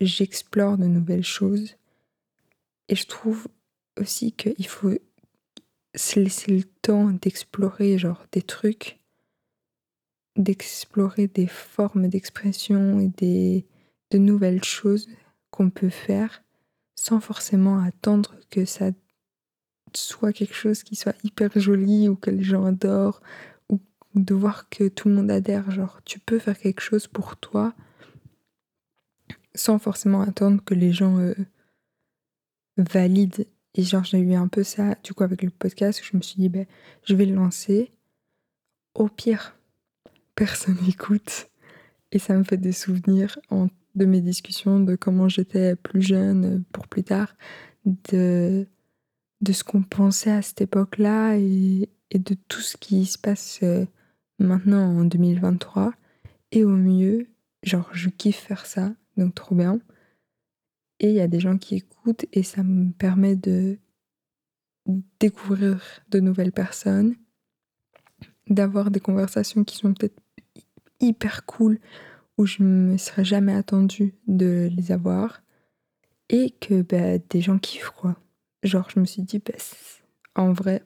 j'explore 0.00 0.78
de 0.78 0.86
nouvelles 0.86 1.24
choses. 1.24 1.76
Et 2.88 2.96
je 2.96 3.06
trouve 3.06 3.46
aussi 3.98 4.32
qu'il 4.32 4.66
faut 4.66 4.92
se 5.94 6.20
laisser 6.20 6.56
le 6.56 6.64
temps 6.64 7.10
d'explorer 7.10 7.98
genre 7.98 8.26
des 8.32 8.42
trucs, 8.42 8.98
d'explorer 10.36 11.26
des 11.28 11.46
formes 11.46 12.08
d'expression 12.08 12.98
et 12.98 13.08
des, 13.08 13.66
de 14.12 14.18
nouvelles 14.18 14.64
choses 14.64 15.08
qu'on 15.50 15.70
peut 15.70 15.90
faire 15.90 16.42
sans 16.94 17.20
forcément 17.20 17.78
attendre 17.78 18.36
que 18.50 18.64
ça 18.64 18.90
soit 19.94 20.32
quelque 20.32 20.54
chose 20.54 20.82
qui 20.82 20.96
soit 20.96 21.16
hyper 21.24 21.50
joli 21.58 22.08
ou 22.08 22.16
que 22.16 22.30
les 22.30 22.42
gens 22.42 22.64
adorent 22.64 23.20
ou 23.68 23.80
de 24.14 24.34
voir 24.34 24.68
que 24.68 24.88
tout 24.88 25.08
le 25.08 25.14
monde 25.14 25.30
adhère. 25.30 25.70
Genre, 25.70 26.00
tu 26.04 26.18
peux 26.18 26.38
faire 26.38 26.58
quelque 26.58 26.80
chose 26.80 27.06
pour 27.06 27.36
toi 27.36 27.74
sans 29.54 29.78
forcément 29.78 30.22
attendre 30.22 30.62
que 30.64 30.74
les 30.74 30.92
gens 30.92 31.18
euh, 31.18 31.34
valident 32.76 33.44
et 33.74 33.82
genre, 33.82 34.04
j'ai 34.04 34.18
eu 34.18 34.34
un 34.34 34.48
peu 34.48 34.64
ça, 34.64 34.96
du 35.02 35.14
coup, 35.14 35.24
avec 35.24 35.42
le 35.42 35.50
podcast, 35.50 36.02
je 36.02 36.16
me 36.16 36.22
suis 36.22 36.36
dit, 36.36 36.48
ben, 36.48 36.66
je 37.04 37.14
vais 37.14 37.24
le 37.24 37.34
lancer. 37.34 37.90
Au 38.94 39.08
pire, 39.08 39.56
personne 40.34 40.76
n'écoute. 40.86 41.48
Et 42.10 42.18
ça 42.18 42.36
me 42.36 42.44
fait 42.44 42.58
des 42.58 42.72
souvenirs 42.72 43.38
de 43.94 44.04
mes 44.04 44.20
discussions, 44.20 44.80
de 44.80 44.96
comment 44.96 45.28
j'étais 45.28 45.76
plus 45.76 46.02
jeune 46.02 46.64
pour 46.72 46.88
plus 46.88 47.04
tard, 47.04 47.34
de, 47.84 48.66
de 49.40 49.52
ce 49.52 49.64
qu'on 49.64 49.82
pensait 49.82 50.30
à 50.30 50.42
cette 50.42 50.60
époque-là 50.60 51.36
et, 51.36 51.88
et, 52.10 52.18
de 52.18 52.36
tout 52.48 52.60
ce 52.60 52.76
qui 52.76 53.04
se 53.06 53.18
passe 53.18 53.60
euh, 53.62 53.84
maintenant 54.38 55.00
en 55.00 55.04
2023. 55.04 55.92
Et 56.52 56.64
au 56.64 56.76
mieux, 56.76 57.28
genre, 57.62 57.90
je 57.92 58.08
kiffe 58.08 58.40
faire 58.40 58.66
ça, 58.66 58.94
donc 59.16 59.34
trop 59.34 59.54
bien 59.54 59.80
et 61.02 61.08
il 61.08 61.14
y 61.14 61.20
a 61.20 61.28
des 61.28 61.40
gens 61.40 61.58
qui 61.58 61.74
écoutent 61.74 62.24
et 62.32 62.44
ça 62.44 62.62
me 62.62 62.92
permet 62.92 63.34
de 63.34 63.78
découvrir 65.20 65.82
de 66.08 66.20
nouvelles 66.20 66.52
personnes, 66.52 67.16
d'avoir 68.48 68.90
des 68.90 69.00
conversations 69.00 69.64
qui 69.64 69.76
sont 69.76 69.92
peut-être 69.92 70.20
hyper 71.00 71.44
cool 71.44 71.80
où 72.38 72.46
je 72.46 72.62
me 72.62 72.96
serais 72.96 73.24
jamais 73.24 73.54
attendue 73.54 74.14
de 74.26 74.70
les 74.76 74.92
avoir 74.92 75.42
et 76.28 76.50
que 76.50 76.82
bah, 76.82 77.18
des 77.18 77.40
gens 77.40 77.58
kiffent 77.58 77.90
quoi. 77.90 78.16
Genre 78.62 78.88
je 78.90 79.00
me 79.00 79.04
suis 79.04 79.22
dit 79.22 79.38
bah, 79.38 79.54
en 80.34 80.52
vrai 80.52 80.82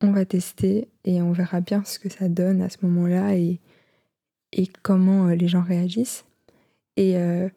on 0.00 0.12
va 0.12 0.24
tester 0.24 0.88
et 1.04 1.22
on 1.22 1.32
verra 1.32 1.60
bien 1.60 1.84
ce 1.84 1.98
que 1.98 2.08
ça 2.08 2.28
donne 2.28 2.62
à 2.62 2.68
ce 2.68 2.78
moment-là 2.82 3.36
et, 3.36 3.60
et 4.52 4.68
comment 4.82 5.28
euh, 5.28 5.34
les 5.34 5.48
gens 5.48 5.62
réagissent. 5.62 6.24
Et 6.96 7.16
euh, 7.16 7.48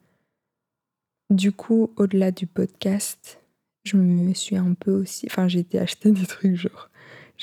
du 1.29 1.51
coup, 1.51 1.91
au-delà 1.97 2.31
du 2.31 2.47
podcast, 2.47 3.39
je 3.83 3.97
me 3.97 4.33
suis 4.33 4.57
un 4.57 4.73
peu 4.73 4.91
aussi. 4.91 5.27
Enfin, 5.29 5.47
j'ai 5.47 5.59
été 5.59 5.79
acheter 5.79 6.11
des 6.11 6.25
trucs, 6.25 6.55
genre. 6.55 6.89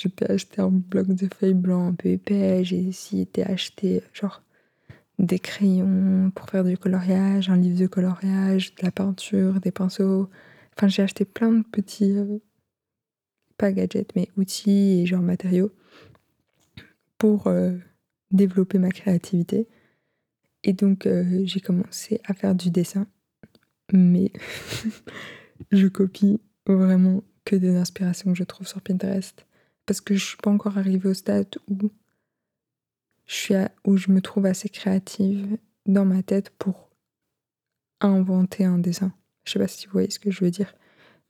Été 0.04 0.30
acheter 0.30 0.60
un 0.60 0.68
bloc 0.68 1.06
de 1.08 1.26
feuilles 1.34 1.54
blancs 1.54 1.92
un 1.92 1.94
peu 1.94 2.10
épais. 2.10 2.64
J'ai 2.64 2.86
aussi 2.88 3.20
été 3.20 3.42
acheter, 3.44 4.02
genre, 4.12 4.42
des 5.18 5.38
crayons 5.38 6.30
pour 6.34 6.48
faire 6.50 6.64
du 6.64 6.76
coloriage, 6.76 7.48
un 7.48 7.56
livre 7.56 7.78
de 7.78 7.86
coloriage, 7.86 8.74
de 8.74 8.84
la 8.84 8.90
peinture, 8.90 9.60
des 9.60 9.70
pinceaux. 9.70 10.28
Enfin, 10.76 10.88
j'ai 10.88 11.02
acheté 11.02 11.24
plein 11.24 11.52
de 11.52 11.62
petits. 11.64 12.16
Euh, 12.16 12.38
pas 13.56 13.72
gadgets, 13.72 14.14
mais 14.14 14.28
outils 14.36 15.00
et 15.00 15.06
genre 15.06 15.22
matériaux 15.22 15.72
pour 17.16 17.46
euh, 17.46 17.72
développer 18.30 18.78
ma 18.78 18.90
créativité. 18.90 19.66
Et 20.62 20.74
donc, 20.74 21.06
euh, 21.06 21.42
j'ai 21.44 21.60
commencé 21.60 22.20
à 22.24 22.34
faire 22.34 22.54
du 22.54 22.70
dessin 22.70 23.06
mais 23.92 24.32
je 25.70 25.86
copie 25.86 26.40
vraiment 26.66 27.22
que 27.44 27.56
des 27.56 27.76
inspirations 27.76 28.32
que 28.32 28.38
je 28.38 28.44
trouve 28.44 28.66
sur 28.66 28.80
Pinterest. 28.80 29.46
Parce 29.86 30.00
que 30.00 30.14
je 30.14 30.24
suis 30.24 30.36
pas 30.36 30.50
encore 30.50 30.78
arrivée 30.78 31.08
au 31.08 31.14
stade 31.14 31.46
où 31.68 31.90
je, 33.26 33.34
suis 33.34 33.54
où 33.84 33.96
je 33.96 34.10
me 34.10 34.20
trouve 34.20 34.46
assez 34.46 34.68
créative 34.68 35.58
dans 35.86 36.04
ma 36.04 36.22
tête 36.22 36.50
pour 36.50 36.90
inventer 38.00 38.64
un 38.64 38.78
dessin. 38.78 39.12
Je 39.44 39.52
sais 39.52 39.58
pas 39.58 39.68
si 39.68 39.86
vous 39.86 39.92
voyez 39.92 40.10
ce 40.10 40.18
que 40.18 40.30
je 40.30 40.44
veux 40.44 40.50
dire. 40.50 40.74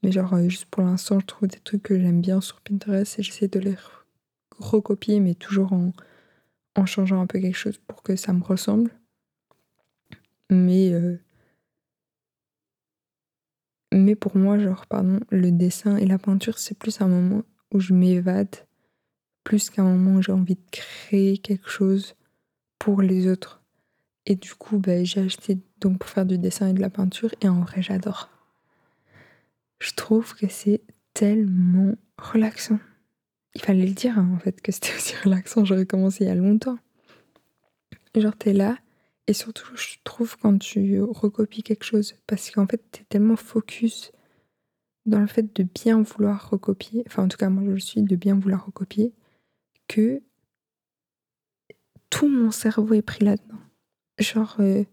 Mais 0.03 0.11
genre, 0.11 0.33
euh, 0.33 0.47
juste 0.47 0.65
pour 0.65 0.83
l'instant, 0.83 1.19
je 1.19 1.25
trouve 1.25 1.47
des 1.47 1.59
trucs 1.59 1.83
que 1.83 1.99
j'aime 1.99 2.21
bien 2.21 2.41
sur 2.41 2.61
Pinterest 2.61 3.19
et 3.19 3.23
j'essaie 3.23 3.47
de 3.47 3.59
les 3.59 3.75
recopier, 4.59 5.19
mais 5.19 5.33
toujours 5.33 5.73
en, 5.73 5.91
en 6.75 6.85
changeant 6.85 7.21
un 7.21 7.27
peu 7.27 7.39
quelque 7.39 7.57
chose 7.57 7.77
pour 7.79 8.03
que 8.03 8.15
ça 8.15 8.33
me 8.33 8.43
ressemble. 8.43 8.91
Mais 10.49 10.93
euh, 10.93 11.19
mais 13.93 14.15
pour 14.15 14.35
moi, 14.37 14.59
genre, 14.59 14.85
pardon, 14.85 15.19
le 15.29 15.51
dessin 15.51 15.97
et 15.97 16.05
la 16.05 16.17
peinture, 16.17 16.59
c'est 16.59 16.77
plus 16.77 17.01
un 17.01 17.07
moment 17.07 17.43
où 17.71 17.79
je 17.79 17.93
m'évade, 17.93 18.66
plus 19.47 19.69
qu'un 19.69 19.85
moment 19.85 20.17
où 20.17 20.21
j'ai 20.21 20.33
envie 20.33 20.55
de 20.55 20.71
créer 20.71 21.37
quelque 21.37 21.69
chose 21.69 22.15
pour 22.79 23.01
les 23.01 23.29
autres. 23.29 23.63
Et 24.25 24.35
du 24.35 24.53
coup, 24.53 24.77
bah, 24.77 25.05
j'ai 25.05 25.21
acheté 25.21 25.57
donc 25.79 25.99
pour 25.99 26.09
faire 26.09 26.25
du 26.25 26.37
dessin 26.37 26.67
et 26.67 26.73
de 26.73 26.81
la 26.81 26.89
peinture, 26.89 27.33
et 27.39 27.47
en 27.47 27.61
vrai, 27.61 27.81
j'adore. 27.81 28.29
Je 29.79 29.93
trouve 29.93 30.35
que 30.35 30.49
c'est 30.49 30.81
tellement 31.13 31.95
relaxant. 32.17 32.77
Il 33.55 33.61
fallait 33.61 33.85
le 33.85 33.93
dire, 33.93 34.19
hein, 34.19 34.29
en 34.35 34.37
fait, 34.37 34.59
que 34.59 34.73
c'était 34.73 34.93
aussi 34.93 35.15
relaxant. 35.23 35.63
J'aurais 35.63 35.85
commencé 35.85 36.25
il 36.25 36.27
y 36.27 36.29
a 36.29 36.35
longtemps. 36.35 36.77
Genre, 38.15 38.35
t'es 38.35 38.51
là, 38.51 38.77
et 39.27 39.33
surtout, 39.33 39.77
je 39.77 39.95
trouve 40.03 40.35
quand 40.37 40.57
tu 40.57 41.01
recopies 41.01 41.63
quelque 41.63 41.85
chose, 41.85 42.15
parce 42.27 42.51
qu'en 42.51 42.67
fait, 42.67 42.83
tu 42.91 43.03
es 43.03 43.05
tellement 43.05 43.37
focus 43.37 44.11
dans 45.05 45.21
le 45.21 45.27
fait 45.27 45.55
de 45.55 45.63
bien 45.63 46.01
vouloir 46.01 46.49
recopier, 46.49 47.05
enfin 47.07 47.23
en 47.23 47.27
tout 47.29 47.37
cas 47.37 47.47
moi 47.47 47.63
je 47.65 47.71
le 47.71 47.79
suis, 47.79 48.01
de 48.01 48.15
bien 48.17 48.37
vouloir 48.37 48.65
recopier, 48.65 49.13
que 49.87 50.21
tout 52.09 52.27
mon 52.27 52.51
cerveau 52.51 52.93
est 52.93 53.01
pris 53.01 53.25
là-dedans. 53.25 53.59
Genre, 54.19 54.55
euh, 54.59 54.83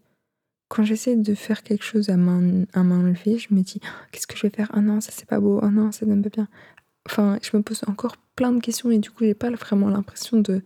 quand 0.67 0.83
j'essaie 0.83 1.15
de 1.15 1.35
faire 1.35 1.63
quelque 1.63 1.83
chose 1.83 2.09
à 2.09 2.17
main, 2.17 2.65
à 2.73 2.83
levée, 2.83 3.37
je 3.37 3.53
me 3.53 3.61
dis, 3.61 3.79
«Ah, 3.83 4.05
qu'est-ce 4.11 4.27
que 4.27 4.37
je 4.37 4.43
vais 4.43 4.55
faire? 4.55 4.69
Ah 4.73 4.81
non, 4.81 5.01
ça 5.01 5.11
c'est 5.11 5.27
pas 5.27 5.39
beau, 5.39 5.59
ah 5.61 5.69
non, 5.69 5.91
ça 5.91 6.05
donne 6.05 6.21
pas 6.21 6.29
bien. 6.29 6.47
Enfin, 7.07 7.39
je 7.41 7.55
me 7.55 7.61
pose 7.61 7.83
encore 7.87 8.17
plein 8.35 8.51
de 8.51 8.59
questions 8.59 8.91
et 8.91 8.99
du 8.99 9.11
coup, 9.11 9.23
j'ai 9.23 9.33
pas 9.35 9.51
vraiment 9.51 9.89
l'impression 9.89 10.39
de 10.39 10.61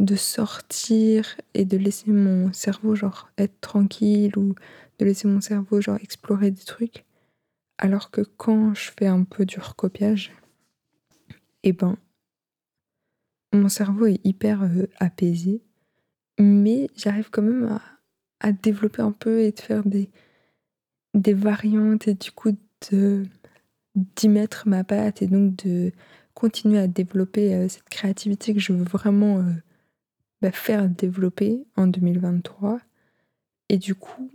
de 0.00 0.16
sortir 0.16 1.36
et 1.52 1.66
de 1.66 1.76
laisser 1.76 2.10
mon 2.10 2.52
cerveau 2.54 2.94
genre 2.94 3.30
être 3.36 3.60
tranquille 3.60 4.36
ou 4.38 4.54
de 4.98 5.04
laisser 5.04 5.28
mon 5.28 5.42
cerveau 5.42 5.80
genre 5.82 5.98
explorer 6.02 6.50
des 6.50 6.64
trucs. 6.64 7.04
Alors 7.78 8.10
que 8.10 8.22
quand 8.22 8.74
je 8.74 8.90
fais 8.98 9.06
un 9.06 9.24
peu 9.24 9.44
du 9.44 9.60
recopiage, 9.60 10.32
et 11.62 11.68
eh 11.68 11.72
ben 11.74 11.98
mon 13.52 13.68
cerveau 13.68 14.06
est 14.06 14.24
hyper 14.24 14.62
euh, 14.62 14.86
apaisé, 14.98 15.62
mais 16.38 16.88
j'arrive 16.96 17.30
quand 17.30 17.42
même 17.42 17.78
à, 18.40 18.52
développer 18.52 19.02
un 19.02 19.12
peu 19.12 19.40
et 19.40 19.52
de 19.52 19.60
faire 19.60 19.84
des, 19.84 20.08
des 21.14 21.34
variantes 21.34 22.08
et 22.08 22.14
du 22.14 22.32
coup 22.32 22.56
d'y 23.94 24.28
mettre 24.28 24.66
ma 24.66 24.82
patte 24.82 25.20
et 25.20 25.26
donc 25.26 25.56
de 25.64 25.92
continuer 26.32 26.78
à 26.78 26.86
développer 26.86 27.54
euh, 27.54 27.68
cette 27.68 27.88
créativité 27.90 28.54
que 28.54 28.60
je 28.60 28.72
veux 28.72 28.84
vraiment 28.84 29.40
euh, 29.40 29.52
bah, 30.40 30.52
faire 30.52 30.88
développer 30.88 31.66
en 31.76 31.86
2023. 31.86 32.80
Et 33.68 33.76
du 33.76 33.94
coup, 33.94 34.30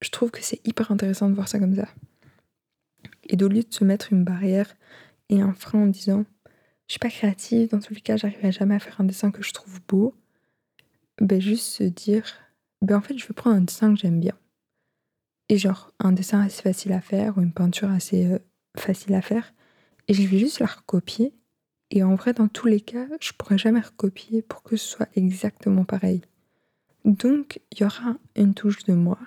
je 0.00 0.10
trouve 0.10 0.30
que 0.30 0.42
c'est 0.42 0.64
hyper 0.64 0.92
intéressant 0.92 1.28
de 1.28 1.34
voir 1.34 1.48
ça 1.48 1.58
comme 1.58 1.74
ça. 1.74 1.88
Et 3.24 3.36
d'au 3.36 3.48
lieu 3.48 3.62
de 3.62 3.74
se 3.74 3.82
mettre 3.82 4.12
une 4.12 4.22
barrière 4.22 4.76
et 5.28 5.40
un 5.40 5.52
frein 5.52 5.82
en 5.82 5.86
disant 5.86 6.24
je 6.86 6.92
suis 6.92 6.98
pas 6.98 7.10
créative, 7.10 7.70
dans 7.70 7.80
tous 7.80 7.94
les 7.94 8.00
cas, 8.00 8.16
j'arriverai 8.16 8.52
jamais 8.52 8.74
à 8.74 8.78
faire 8.78 9.00
un 9.00 9.04
dessin 9.04 9.30
que 9.30 9.42
je 9.42 9.52
trouve 9.52 9.80
beau, 9.88 10.14
ben 11.20 11.40
juste 11.40 11.66
se 11.66 11.84
dire 11.84 12.24
ben 12.82 12.96
en 12.96 13.00
fait, 13.00 13.18
je 13.18 13.26
vais 13.26 13.34
prendre 13.34 13.56
un 13.56 13.62
dessin 13.62 13.94
que 13.94 14.00
j'aime 14.00 14.20
bien. 14.20 14.34
Et 15.48 15.58
genre, 15.58 15.92
un 15.98 16.12
dessin 16.12 16.40
assez 16.40 16.62
facile 16.62 16.92
à 16.92 17.00
faire 17.00 17.38
ou 17.38 17.42
une 17.42 17.52
peinture 17.52 17.90
assez 17.90 18.26
euh, 18.26 18.38
facile 18.76 19.14
à 19.14 19.22
faire. 19.22 19.54
Et 20.08 20.14
je 20.14 20.26
vais 20.26 20.38
juste 20.38 20.60
la 20.60 20.66
recopier. 20.66 21.32
Et 21.90 22.02
en 22.02 22.16
vrai, 22.16 22.32
dans 22.32 22.48
tous 22.48 22.66
les 22.66 22.80
cas, 22.80 23.06
je 23.20 23.32
pourrais 23.32 23.58
jamais 23.58 23.80
recopier 23.80 24.42
pour 24.42 24.62
que 24.62 24.76
ce 24.76 24.86
soit 24.86 25.08
exactement 25.14 25.84
pareil. 25.84 26.22
Donc, 27.04 27.60
il 27.70 27.80
y 27.80 27.84
aura 27.84 28.16
une 28.34 28.54
touche 28.54 28.82
de 28.84 28.94
moi. 28.94 29.18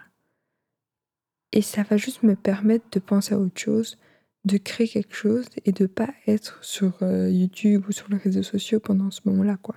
Et 1.53 1.61
ça 1.61 1.83
va 1.83 1.95
juste 1.95 2.23
me 2.23 2.35
permettre 2.35 2.85
de 2.91 2.99
penser 2.99 3.33
à 3.33 3.39
autre 3.39 3.59
chose, 3.59 3.97
de 4.45 4.57
créer 4.57 4.87
quelque 4.87 5.15
chose 5.15 5.45
et 5.65 5.71
de 5.71 5.85
pas 5.85 6.09
être 6.27 6.63
sur 6.63 7.01
euh, 7.01 7.29
YouTube 7.29 7.85
ou 7.87 7.91
sur 7.91 8.09
les 8.09 8.17
réseaux 8.17 8.43
sociaux 8.43 8.79
pendant 8.79 9.11
ce 9.11 9.21
moment-là, 9.25 9.57
quoi. 9.61 9.75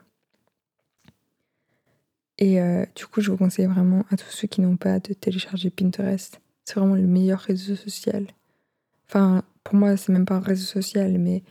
Et 2.38 2.60
euh, 2.60 2.84
du 2.94 3.06
coup, 3.06 3.20
je 3.20 3.30
vous 3.30 3.36
conseille 3.36 3.66
vraiment 3.66 4.04
à 4.10 4.16
tous 4.16 4.30
ceux 4.30 4.48
qui 4.48 4.60
n'ont 4.60 4.76
pas 4.76 4.98
de 4.98 5.12
télécharger 5.12 5.70
Pinterest. 5.70 6.40
C'est 6.64 6.76
vraiment 6.76 6.94
le 6.94 7.06
meilleur 7.06 7.40
réseau 7.40 7.76
social. 7.76 8.26
Enfin, 9.08 9.44
pour 9.64 9.74
moi, 9.74 9.96
c'est 9.96 10.12
même 10.12 10.24
pas 10.24 10.36
un 10.36 10.40
réseau 10.40 10.64
social, 10.64 11.18
mais 11.18 11.42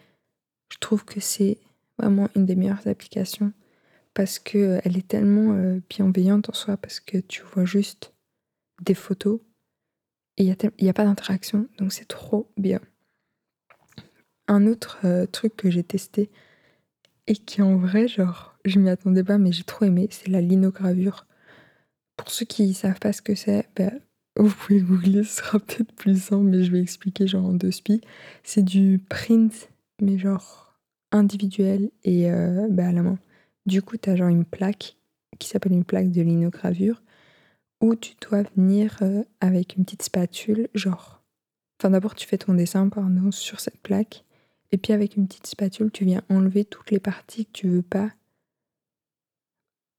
je 0.71 0.77
trouve 0.79 1.05
que 1.05 1.19
c'est 1.19 1.57
vraiment 1.97 2.29
une 2.35 2.45
des 2.45 2.55
meilleures 2.55 2.87
applications 2.87 3.53
parce 4.13 4.39
que 4.39 4.57
euh, 4.57 4.81
elle 4.83 4.97
est 4.97 5.07
tellement 5.07 5.79
bienveillante 5.89 6.49
en 6.49 6.53
soi 6.53 6.77
parce 6.77 6.99
que 6.99 7.19
tu 7.19 7.43
vois 7.43 7.65
juste 7.65 8.13
des 8.81 8.95
photos 8.95 9.39
et 10.37 10.45
il 10.45 10.71
n'y 10.81 10.89
a, 10.89 10.93
pas 10.93 11.03
d'interaction, 11.03 11.67
donc 11.77 11.93
c'est 11.93 12.07
trop 12.07 12.51
bien. 12.57 12.79
Un 14.51 14.67
autre 14.67 14.99
truc 15.31 15.55
que 15.55 15.69
j'ai 15.71 15.83
testé 15.83 16.29
et 17.27 17.35
qui 17.35 17.61
en 17.61 17.77
vrai, 17.77 18.09
genre, 18.09 18.55
je 18.65 18.77
m'y 18.77 18.89
attendais 18.89 19.23
pas, 19.23 19.37
mais 19.37 19.53
j'ai 19.53 19.63
trop 19.63 19.85
aimé, 19.85 20.09
c'est 20.11 20.27
la 20.27 20.41
linogravure. 20.41 21.25
Pour 22.17 22.29
ceux 22.29 22.45
qui 22.45 22.73
savent 22.73 22.99
pas 22.99 23.13
ce 23.13 23.21
que 23.21 23.35
c'est, 23.35 23.69
ben, 23.75 24.01
vous 24.35 24.53
pouvez 24.53 24.79
googler, 24.81 25.23
ce 25.23 25.37
sera 25.37 25.59
peut-être 25.59 25.93
plus 25.93 26.21
simple, 26.21 26.43
mais 26.43 26.63
je 26.63 26.71
vais 26.71 26.81
expliquer 26.81 27.27
genre 27.27 27.45
en 27.45 27.53
deux 27.53 27.71
spies. 27.71 28.01
C'est 28.43 28.63
du 28.63 28.99
print, 29.09 29.69
mais 30.01 30.17
genre 30.17 30.77
individuel 31.11 31.91
et 32.03 32.29
euh, 32.29 32.67
ben, 32.69 32.89
à 32.89 32.91
la 32.91 33.03
main. 33.03 33.19
Du 33.65 33.81
coup, 33.81 33.97
tu 33.97 34.09
as 34.09 34.15
genre 34.15 34.29
une 34.29 34.45
plaque 34.45 34.97
qui 35.39 35.47
s'appelle 35.47 35.73
une 35.73 35.85
plaque 35.85 36.11
de 36.11 36.21
linogravure 36.21 37.01
où 37.81 37.95
tu 37.95 38.15
dois 38.21 38.43
venir 38.57 38.97
euh, 39.01 39.23
avec 39.39 39.77
une 39.77 39.85
petite 39.85 40.03
spatule, 40.03 40.67
genre. 40.73 41.23
Enfin, 41.79 41.91
d'abord, 41.91 42.15
tu 42.15 42.27
fais 42.27 42.37
ton 42.37 42.53
dessin, 42.53 42.89
pardon, 42.89 43.31
sur 43.31 43.59
cette 43.59 43.79
plaque. 43.79 44.23
Et 44.71 44.77
puis 44.77 44.93
avec 44.93 45.17
une 45.17 45.27
petite 45.27 45.47
spatule, 45.47 45.91
tu 45.91 46.05
viens 46.05 46.23
enlever 46.29 46.65
toutes 46.65 46.91
les 46.91 46.99
parties 46.99 47.45
que 47.45 47.51
tu 47.51 47.67
veux 47.67 47.81
pas. 47.81 48.09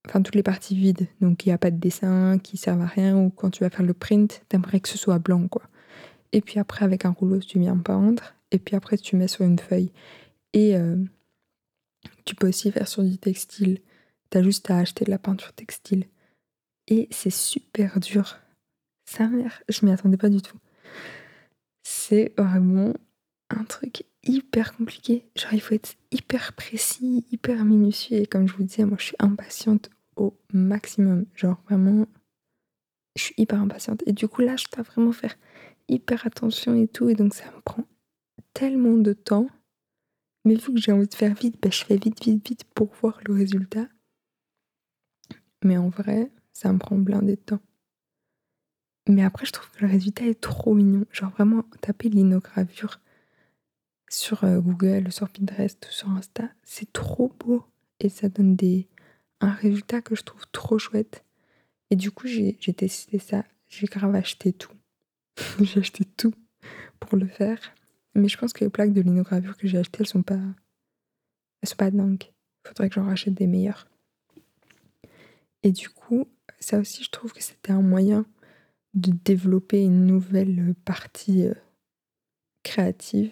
Enfin, 0.07 0.21
toutes 0.21 0.35
les 0.35 0.43
parties 0.43 0.75
vides. 0.75 1.07
Donc 1.21 1.45
il 1.45 1.49
n'y 1.49 1.53
a 1.53 1.57
pas 1.57 1.71
de 1.71 1.77
dessin 1.77 2.39
qui 2.39 2.57
servent 2.57 2.81
à 2.81 2.87
rien 2.87 3.17
ou 3.17 3.29
quand 3.29 3.49
tu 3.51 3.63
vas 3.63 3.69
faire 3.69 3.85
le 3.85 3.93
print, 3.93 4.43
t'aimerais 4.49 4.79
que 4.79 4.89
ce 4.89 4.97
soit 4.97 5.19
blanc, 5.19 5.47
quoi. 5.47 5.63
Et 6.31 6.41
puis 6.41 6.59
après, 6.59 6.83
avec 6.83 7.05
un 7.05 7.11
rouleau, 7.11 7.39
tu 7.39 7.59
viens 7.59 7.77
peindre. 7.77 8.33
Et 8.51 8.59
puis 8.59 8.75
après, 8.75 8.97
tu 8.97 9.15
mets 9.15 9.27
sur 9.27 9.45
une 9.45 9.59
feuille. 9.59 9.91
Et 10.53 10.75
euh, 10.75 10.97
tu 12.25 12.35
peux 12.35 12.47
aussi 12.47 12.71
faire 12.71 12.87
sur 12.87 13.03
du 13.03 13.17
textile. 13.17 13.79
T'as 14.29 14.41
juste 14.41 14.69
à 14.71 14.79
acheter 14.79 15.05
de 15.05 15.11
la 15.11 15.19
peinture 15.19 15.53
textile. 15.53 16.07
Et 16.87 17.07
c'est 17.11 17.29
super 17.29 17.99
dur. 17.99 18.39
Sa 19.05 19.27
mère, 19.27 19.61
je 19.69 19.85
m'y 19.85 19.91
attendais 19.91 20.17
pas 20.17 20.29
du 20.29 20.41
tout. 20.41 20.57
C'est 21.83 22.33
vraiment 22.37 22.93
un 23.49 23.63
truc 23.65 24.05
hyper 24.23 24.75
compliqué. 24.75 25.25
Genre, 25.35 25.53
il 25.53 25.61
faut 25.61 25.75
être 25.75 25.95
hyper 26.11 26.53
précis, 26.53 27.25
hyper 27.31 27.65
minutieux. 27.65 28.17
Et 28.17 28.25
comme 28.25 28.47
je 28.47 28.53
vous 28.55 28.63
disais, 28.63 28.85
moi, 28.85 28.97
je 28.99 29.05
suis 29.05 29.15
impatiente 29.19 29.89
au 30.15 30.37
maximum. 30.51 31.25
Genre, 31.35 31.61
vraiment, 31.65 32.07
je 33.15 33.23
suis 33.23 33.35
hyper 33.37 33.61
impatiente. 33.61 34.03
Et 34.05 34.13
du 34.13 34.27
coup, 34.27 34.41
là, 34.41 34.55
je 34.55 34.65
dois 34.73 34.83
vraiment 34.83 35.11
faire 35.11 35.35
hyper 35.87 36.25
attention 36.25 36.75
et 36.75 36.87
tout. 36.87 37.09
Et 37.09 37.15
donc, 37.15 37.33
ça 37.33 37.45
me 37.51 37.61
prend 37.61 37.85
tellement 38.53 38.97
de 38.97 39.13
temps. 39.13 39.47
Mais 40.45 40.55
vu 40.55 40.73
que 40.73 40.79
j'ai 40.79 40.91
envie 40.91 41.07
de 41.07 41.13
faire 41.13 41.33
vite, 41.33 41.61
ben, 41.61 41.71
je 41.71 41.85
fais 41.85 41.97
vite, 41.97 42.23
vite, 42.23 42.47
vite 42.47 42.63
pour 42.75 42.91
voir 43.01 43.19
le 43.25 43.33
résultat. 43.33 43.87
Mais 45.63 45.77
en 45.77 45.89
vrai, 45.89 46.31
ça 46.51 46.71
me 46.73 46.77
prend 46.77 46.97
blindé 46.97 47.35
de 47.35 47.41
temps. 47.41 47.61
Mais 49.07 49.23
après, 49.23 49.45
je 49.45 49.51
trouve 49.51 49.69
que 49.71 49.85
le 49.85 49.91
résultat 49.91 50.25
est 50.25 50.39
trop 50.39 50.73
mignon. 50.73 51.05
Genre, 51.11 51.31
vraiment, 51.31 51.63
taper 51.81 52.09
l'inogravure 52.09 52.99
sur 54.13 54.43
euh, 54.43 54.59
Google, 54.59 55.11
sur 55.11 55.29
Pinterest, 55.29 55.85
sur 55.89 56.09
Insta. 56.09 56.49
C'est 56.63 56.91
trop 56.93 57.31
beau 57.39 57.65
et 57.99 58.09
ça 58.09 58.29
donne 58.29 58.55
des, 58.55 58.87
un 59.41 59.51
résultat 59.51 60.01
que 60.01 60.15
je 60.15 60.23
trouve 60.23 60.45
trop 60.51 60.77
chouette. 60.77 61.23
Et 61.89 61.95
du 61.95 62.11
coup, 62.11 62.27
j'ai 62.27 62.55
testé 62.55 63.19
ça. 63.19 63.43
J'ai 63.67 63.87
grave 63.87 64.15
acheté 64.15 64.53
tout. 64.53 64.73
j'ai 65.59 65.79
acheté 65.79 66.05
tout 66.05 66.33
pour 66.99 67.17
le 67.17 67.27
faire. 67.27 67.59
Mais 68.15 68.27
je 68.27 68.37
pense 68.37 68.53
que 68.53 68.63
les 68.63 68.69
plaques 68.69 68.93
de 68.93 69.01
linogravure 69.01 69.57
que 69.57 69.67
j'ai 69.67 69.79
achetées, 69.79 69.99
elles 70.01 70.07
sont 70.07 70.21
pas, 70.21 70.39
sont 71.63 71.75
pas 71.75 71.91
dingues. 71.91 72.31
Il 72.63 72.67
faudrait 72.67 72.89
que 72.89 72.95
j'en 72.95 73.05
rachète 73.05 73.33
des 73.33 73.47
meilleures. 73.47 73.87
Et 75.63 75.71
du 75.71 75.89
coup, 75.89 76.27
ça 76.59 76.77
aussi, 76.77 77.03
je 77.03 77.09
trouve 77.09 77.33
que 77.33 77.41
c'était 77.41 77.71
un 77.71 77.81
moyen 77.81 78.25
de 78.93 79.11
développer 79.11 79.83
une 79.83 80.05
nouvelle 80.05 80.75
partie 80.85 81.47
euh, 81.47 81.55
créative 82.61 83.31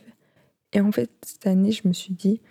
et 0.74 0.80
en 0.80 0.92
fait, 0.92 1.12
cette 1.26 1.48
année, 1.48 1.72
je 1.72 1.88
me 1.88 1.94
suis 1.94 2.14
dit, 2.14 2.42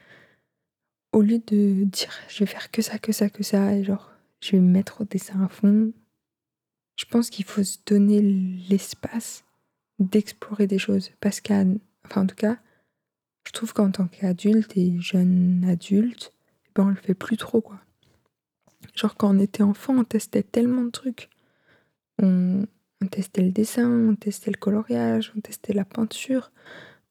au 1.12 1.22
lieu 1.22 1.38
de 1.38 1.84
dire 1.84 2.12
je 2.28 2.40
vais 2.40 2.46
faire 2.46 2.70
que 2.70 2.82
ça, 2.82 2.98
que 2.98 3.12
ça, 3.12 3.30
que 3.30 3.42
ça, 3.42 3.74
et 3.74 3.84
genre 3.84 4.10
je 4.40 4.52
vais 4.52 4.60
me 4.60 4.70
mettre 4.70 5.02
au 5.02 5.04
dessin 5.04 5.42
à 5.44 5.48
fond, 5.48 5.92
je 6.96 7.04
pense 7.06 7.30
qu'il 7.30 7.44
faut 7.44 7.64
se 7.64 7.78
donner 7.86 8.20
l'espace 8.68 9.44
d'explorer 9.98 10.66
des 10.66 10.78
choses. 10.78 11.10
Parce 11.20 11.40
qu'en 11.40 11.76
enfin, 12.04 12.22
en 12.22 12.26
tout 12.26 12.36
cas, 12.36 12.58
je 13.46 13.52
trouve 13.52 13.72
qu'en 13.72 13.90
tant 13.90 14.06
qu'adulte 14.06 14.76
et 14.76 14.98
jeune 15.00 15.64
adulte, 15.68 16.32
ben 16.74 16.84
on 16.84 16.88
le 16.90 16.96
fait 16.96 17.14
plus 17.14 17.36
trop 17.36 17.60
quoi. 17.60 17.80
Genre 18.94 19.16
quand 19.16 19.34
on 19.34 19.38
était 19.38 19.62
enfant, 19.62 19.96
on 19.96 20.04
testait 20.04 20.42
tellement 20.42 20.84
de 20.84 20.90
trucs. 20.90 21.30
On, 22.22 22.66
on 23.02 23.06
testait 23.06 23.42
le 23.42 23.50
dessin, 23.50 23.88
on 23.88 24.14
testait 24.14 24.50
le 24.50 24.58
coloriage, 24.58 25.32
on 25.36 25.40
testait 25.40 25.72
la 25.72 25.84
peinture, 25.84 26.52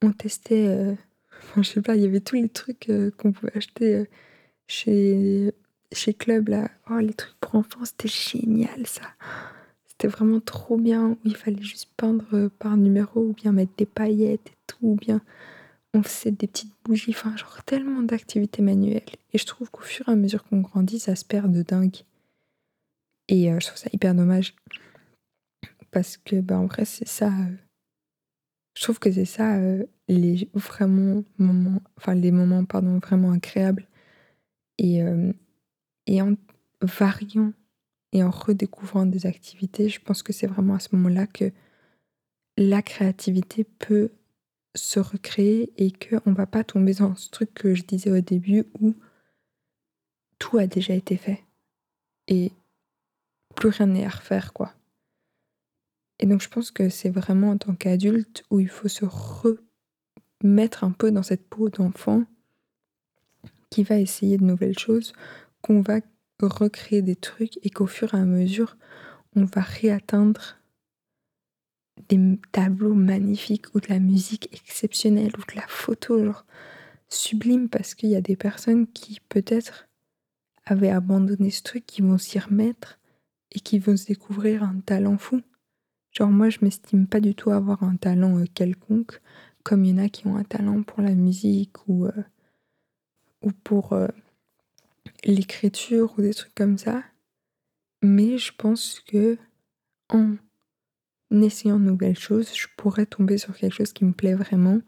on 0.01 0.11
testait, 0.11 0.67
euh, 0.67 0.93
enfin, 1.43 1.61
je 1.61 1.69
sais 1.69 1.81
pas, 1.81 1.95
il 1.95 2.03
y 2.03 2.05
avait 2.05 2.19
tous 2.19 2.35
les 2.35 2.49
trucs 2.49 2.89
euh, 2.89 3.11
qu'on 3.17 3.31
pouvait 3.31 3.55
acheter 3.55 3.95
euh, 3.95 4.05
chez, 4.67 5.53
chez 5.91 6.13
Club, 6.13 6.49
là. 6.49 6.69
Oh, 6.89 6.97
les 6.99 7.13
trucs 7.13 7.37
pour 7.39 7.55
enfants, 7.55 7.85
c'était 7.85 8.07
génial, 8.07 8.87
ça. 8.87 9.03
C'était 9.87 10.07
vraiment 10.07 10.39
trop 10.39 10.77
bien, 10.77 11.17
il 11.25 11.35
fallait 11.35 11.61
juste 11.61 11.89
peindre 11.97 12.49
par 12.59 12.77
numéro, 12.77 13.21
ou 13.21 13.33
bien 13.33 13.51
mettre 13.51 13.73
des 13.77 13.85
paillettes 13.85 14.47
et 14.47 14.57
tout, 14.67 14.77
ou 14.81 14.95
bien 14.95 15.21
on 15.93 16.03
faisait 16.03 16.31
des 16.31 16.47
petites 16.47 16.73
bougies, 16.85 17.11
enfin, 17.11 17.35
genre 17.35 17.63
tellement 17.63 18.01
d'activités 18.01 18.61
manuelles. 18.61 19.01
Et 19.33 19.37
je 19.37 19.45
trouve 19.45 19.69
qu'au 19.71 19.81
fur 19.81 20.07
et 20.07 20.11
à 20.11 20.15
mesure 20.15 20.43
qu'on 20.43 20.61
grandit, 20.61 20.99
ça 20.99 21.15
se 21.15 21.25
perd 21.25 21.51
de 21.51 21.63
dingue. 21.63 22.03
Et 23.27 23.51
je 23.59 23.65
trouve 23.65 23.77
ça 23.77 23.89
hyper 23.91 24.15
dommage. 24.15 24.55
Parce 25.91 26.17
que, 26.17 26.39
bah, 26.39 26.59
en 26.59 26.67
vrai, 26.67 26.85
c'est 26.85 27.07
ça 27.07 27.31
je 28.79 28.85
trouve 28.85 28.99
que 28.99 29.11
c'est 29.11 29.25
ça 29.25 29.57
euh, 29.57 29.85
les 30.07 30.47
vraiment 30.53 31.25
moments, 31.37 31.81
enfin 31.97 32.15
les 32.15 32.31
moments 32.31 32.63
pardon 32.63 32.97
vraiment 32.99 33.33
agréables 33.33 33.85
et 34.77 35.03
euh, 35.03 35.33
et 36.07 36.21
en 36.21 36.35
variant 36.81 37.51
et 38.13 38.23
en 38.23 38.31
redécouvrant 38.31 39.05
des 39.05 39.25
activités, 39.25 39.89
je 39.89 39.99
pense 39.99 40.23
que 40.23 40.31
c'est 40.31 40.47
vraiment 40.47 40.75
à 40.75 40.79
ce 40.79 40.95
moment-là 40.95 41.27
que 41.27 41.51
la 42.55 42.81
créativité 42.81 43.65
peut 43.65 44.11
se 44.75 45.01
recréer 45.01 45.73
et 45.75 45.91
qu'on 45.91 46.29
ne 46.29 46.35
va 46.35 46.47
pas 46.47 46.63
tomber 46.63 46.93
dans 46.93 47.15
ce 47.15 47.29
truc 47.29 47.53
que 47.53 47.75
je 47.75 47.83
disais 47.83 48.11
au 48.11 48.21
début 48.21 48.63
où 48.79 48.95
tout 50.37 50.57
a 50.57 50.67
déjà 50.67 50.93
été 50.93 51.17
fait 51.17 51.43
et 52.29 52.53
plus 53.55 53.69
rien 53.69 53.87
n'est 53.87 54.05
à 54.05 54.09
refaire 54.09 54.53
quoi. 54.53 54.73
Et 56.19 56.25
donc 56.25 56.41
je 56.41 56.49
pense 56.49 56.71
que 56.71 56.89
c'est 56.89 57.09
vraiment 57.09 57.51
en 57.51 57.57
tant 57.57 57.75
qu'adulte 57.75 58.43
où 58.49 58.59
il 58.59 58.67
faut 58.67 58.89
se 58.89 59.05
remettre 59.05 60.83
un 60.83 60.91
peu 60.91 61.11
dans 61.11 61.23
cette 61.23 61.47
peau 61.47 61.69
d'enfant 61.69 62.23
qui 63.69 63.83
va 63.83 63.97
essayer 63.97 64.37
de 64.37 64.43
nouvelles 64.43 64.77
choses, 64.77 65.13
qu'on 65.61 65.81
va 65.81 65.99
recréer 66.41 67.01
des 67.01 67.15
trucs 67.15 67.59
et 67.63 67.69
qu'au 67.69 67.87
fur 67.87 68.13
et 68.13 68.17
à 68.17 68.25
mesure, 68.25 68.77
on 69.35 69.45
va 69.45 69.61
réatteindre 69.61 70.57
des 72.07 72.39
tableaux 72.51 72.93
magnifiques 72.93 73.73
ou 73.75 73.79
de 73.79 73.87
la 73.89 73.99
musique 73.99 74.49
exceptionnelle 74.53 75.33
ou 75.37 75.51
de 75.51 75.55
la 75.55 75.67
photo 75.67 76.33
sublime 77.09 77.69
parce 77.69 77.93
qu'il 77.93 78.09
y 78.09 78.15
a 78.15 78.21
des 78.21 78.35
personnes 78.35 78.87
qui 78.87 79.19
peut-être 79.29 79.87
avaient 80.65 80.91
abandonné 80.91 81.49
ce 81.49 81.63
truc, 81.63 81.85
qui 81.85 82.01
vont 82.01 82.17
s'y 82.17 82.39
remettre 82.39 82.99
et 83.51 83.59
qui 83.59 83.79
vont 83.79 83.97
se 83.97 84.05
découvrir 84.05 84.63
un 84.63 84.79
talent 84.79 85.17
fou. 85.17 85.41
Genre 86.11 86.29
moi, 86.29 86.49
je 86.49 86.59
m'estime 86.61 87.07
pas 87.07 87.19
du 87.19 87.35
tout 87.35 87.51
avoir 87.51 87.83
un 87.83 87.95
talent 87.95 88.39
euh, 88.39 88.45
quelconque, 88.53 89.21
comme 89.63 89.85
il 89.85 89.91
y 89.91 89.93
en 89.99 90.03
a 90.03 90.09
qui 90.09 90.27
ont 90.27 90.35
un 90.35 90.43
talent 90.43 90.83
pour 90.83 91.01
la 91.01 91.13
musique 91.15 91.87
ou, 91.87 92.05
euh, 92.05 92.23
ou 93.41 93.51
pour 93.51 93.93
euh, 93.93 94.07
l'écriture 95.23 96.13
ou 96.17 96.21
des 96.21 96.33
trucs 96.33 96.55
comme 96.55 96.77
ça. 96.77 97.03
Mais 98.01 98.37
je 98.37 98.51
pense 98.57 99.01
que 99.01 99.37
en 100.09 100.35
essayant 101.31 101.79
de 101.79 101.85
nouvelles 101.85 102.17
choses, 102.17 102.55
je 102.55 102.67
pourrais 102.77 103.05
tomber 103.05 103.37
sur 103.37 103.55
quelque 103.55 103.75
chose 103.75 103.93
qui 103.93 104.05
me 104.05 104.13
plaît 104.13 104.33
vraiment, 104.33 104.79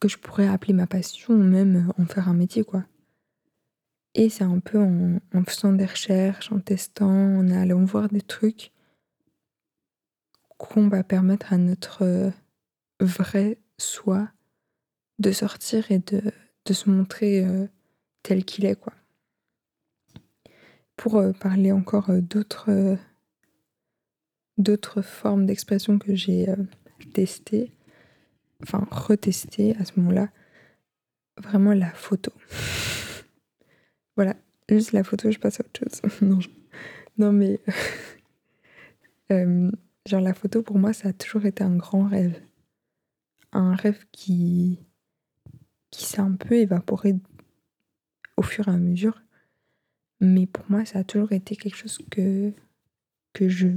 que 0.00 0.08
je 0.08 0.18
pourrais 0.18 0.48
appeler 0.48 0.74
ma 0.74 0.86
passion 0.86 1.34
même 1.34 1.90
en 1.98 2.04
faire 2.04 2.28
un 2.28 2.34
métier, 2.34 2.64
quoi. 2.64 2.84
Et 4.14 4.30
c'est 4.30 4.44
un 4.44 4.60
peu 4.60 4.78
en, 4.78 5.20
faisant 5.46 5.72
des 5.72 5.84
recherches, 5.84 6.50
en 6.50 6.58
testant, 6.58 7.38
en 7.38 7.50
allant 7.50 7.84
voir 7.84 8.08
des 8.08 8.22
trucs 8.22 8.72
qu'on 10.56 10.88
va 10.88 11.04
permettre 11.04 11.52
à 11.52 11.58
notre 11.58 12.32
vrai 13.00 13.58
soi 13.78 14.28
de 15.18 15.32
sortir 15.32 15.90
et 15.90 15.98
de, 15.98 16.22
se 16.72 16.88
montrer 16.90 17.44
euh, 17.44 17.66
tel 18.22 18.44
qu'il 18.44 18.66
est, 18.66 18.76
quoi. 18.76 18.92
Pour 20.96 21.16
euh, 21.16 21.32
parler 21.32 21.72
encore 21.72 22.10
euh, 22.10 22.20
d'autres 22.20 22.70
euh, 22.70 22.96
formes 25.02 25.46
d'expression 25.46 25.98
que 25.98 26.14
j'ai 26.14 26.48
euh, 26.48 26.54
testées, 27.14 27.72
enfin 28.62 28.86
retestées 28.90 29.76
à 29.76 29.84
ce 29.84 29.92
moment-là, 29.96 30.28
vraiment 31.38 31.72
la 31.72 31.90
photo. 31.90 32.32
voilà, 34.16 34.36
juste 34.68 34.92
la 34.92 35.04
photo, 35.04 35.30
je 35.30 35.38
passe 35.38 35.60
à 35.60 35.64
autre 35.64 35.80
chose. 35.80 36.02
non, 37.18 37.32
mais 37.32 37.60
euh, 39.30 39.70
genre 40.06 40.20
la 40.20 40.34
photo 40.34 40.62
pour 40.62 40.78
moi, 40.78 40.92
ça 40.92 41.08
a 41.08 41.12
toujours 41.12 41.46
été 41.46 41.62
un 41.62 41.76
grand 41.76 42.06
rêve, 42.06 42.40
un 43.52 43.74
rêve 43.74 44.04
qui 44.12 44.78
qui 45.90 46.04
s'est 46.04 46.20
un 46.20 46.32
peu 46.32 46.56
évaporé 46.56 47.14
au 48.36 48.42
fur 48.42 48.68
et 48.68 48.72
à 48.72 48.76
mesure. 48.76 49.22
Mais 50.20 50.46
pour 50.46 50.64
moi, 50.68 50.84
ça 50.84 51.00
a 51.00 51.04
toujours 51.04 51.32
été 51.32 51.56
quelque 51.56 51.76
chose 51.76 51.98
que, 52.10 52.52
que, 53.32 53.48
je, 53.48 53.68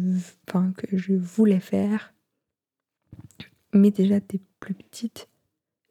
enfin, 0.48 0.74
que 0.74 0.98
je 0.98 1.14
voulais 1.14 1.60
faire. 1.60 2.14
Mais 3.74 3.92
déjà, 3.92 4.20
dès 4.20 4.42
plus 4.60 4.74
petite, 4.74 5.30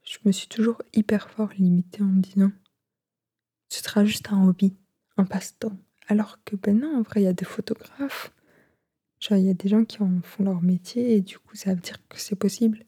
je 0.05 0.18
me 0.24 0.33
suis 0.33 0.48
toujours 0.48 0.83
hyper 0.92 1.31
fort 1.31 1.51
limitée 1.59 2.03
en 2.03 2.07
me 2.07 2.20
disant 2.20 2.53
ce 3.68 3.83
sera 3.83 4.05
juste 4.05 4.33
un 4.33 4.46
hobby, 4.46 4.74
un 5.16 5.24
passe-temps. 5.24 5.77
Alors 6.09 6.42
que 6.44 6.57
ben 6.57 6.79
non, 6.79 6.98
en 6.98 7.03
vrai, 7.03 7.20
il 7.20 7.24
y 7.24 7.29
a 7.29 7.35
des 7.35 7.44
photographes. 7.44 8.33
Genre, 9.20 9.38
il 9.38 9.46
y 9.46 9.50
a 9.50 9.54
des 9.54 9.68
gens 9.68 9.85
qui 9.85 10.02
en 10.02 10.20
font 10.22 10.44
leur 10.44 10.62
métier 10.62 11.16
et 11.16 11.20
du 11.20 11.38
coup, 11.38 11.57
ça 11.57 11.74
veut 11.74 11.81
dire 11.81 11.98
que 12.09 12.18
c'est 12.20 12.37
possible. 12.37 12.85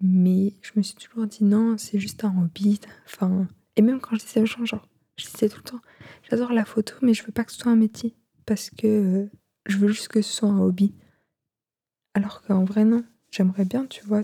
Mais 0.00 0.52
je 0.62 0.72
me 0.76 0.82
suis 0.82 0.94
toujours 0.94 1.26
dit 1.26 1.44
non, 1.44 1.78
c'est 1.78 1.98
juste 1.98 2.24
un 2.24 2.42
hobby. 2.42 2.80
Enfin, 3.06 3.48
et 3.76 3.82
même 3.82 4.00
quand 4.00 4.16
je 4.16 4.24
disais 4.24 4.40
aux 4.40 4.46
gens, 4.46 4.64
genre, 4.64 4.86
je 5.16 5.26
disais 5.26 5.48
tout 5.48 5.58
le 5.64 5.70
temps, 5.70 5.80
j'adore 6.30 6.52
la 6.52 6.64
photo, 6.64 6.94
mais 7.02 7.14
je 7.14 7.24
veux 7.24 7.32
pas 7.32 7.44
que 7.44 7.52
ce 7.52 7.58
soit 7.58 7.72
un 7.72 7.76
métier. 7.76 8.14
Parce 8.44 8.70
que 8.70 8.86
euh, 8.86 9.30
je 9.66 9.78
veux 9.78 9.88
juste 9.88 10.08
que 10.08 10.22
ce 10.22 10.32
soit 10.32 10.48
un 10.48 10.60
hobby. 10.60 10.94
Alors 12.14 12.42
qu'en 12.42 12.64
vrai, 12.64 12.84
non. 12.84 13.04
J'aimerais 13.30 13.64
bien, 13.64 13.86
tu 13.86 14.04
vois, 14.04 14.22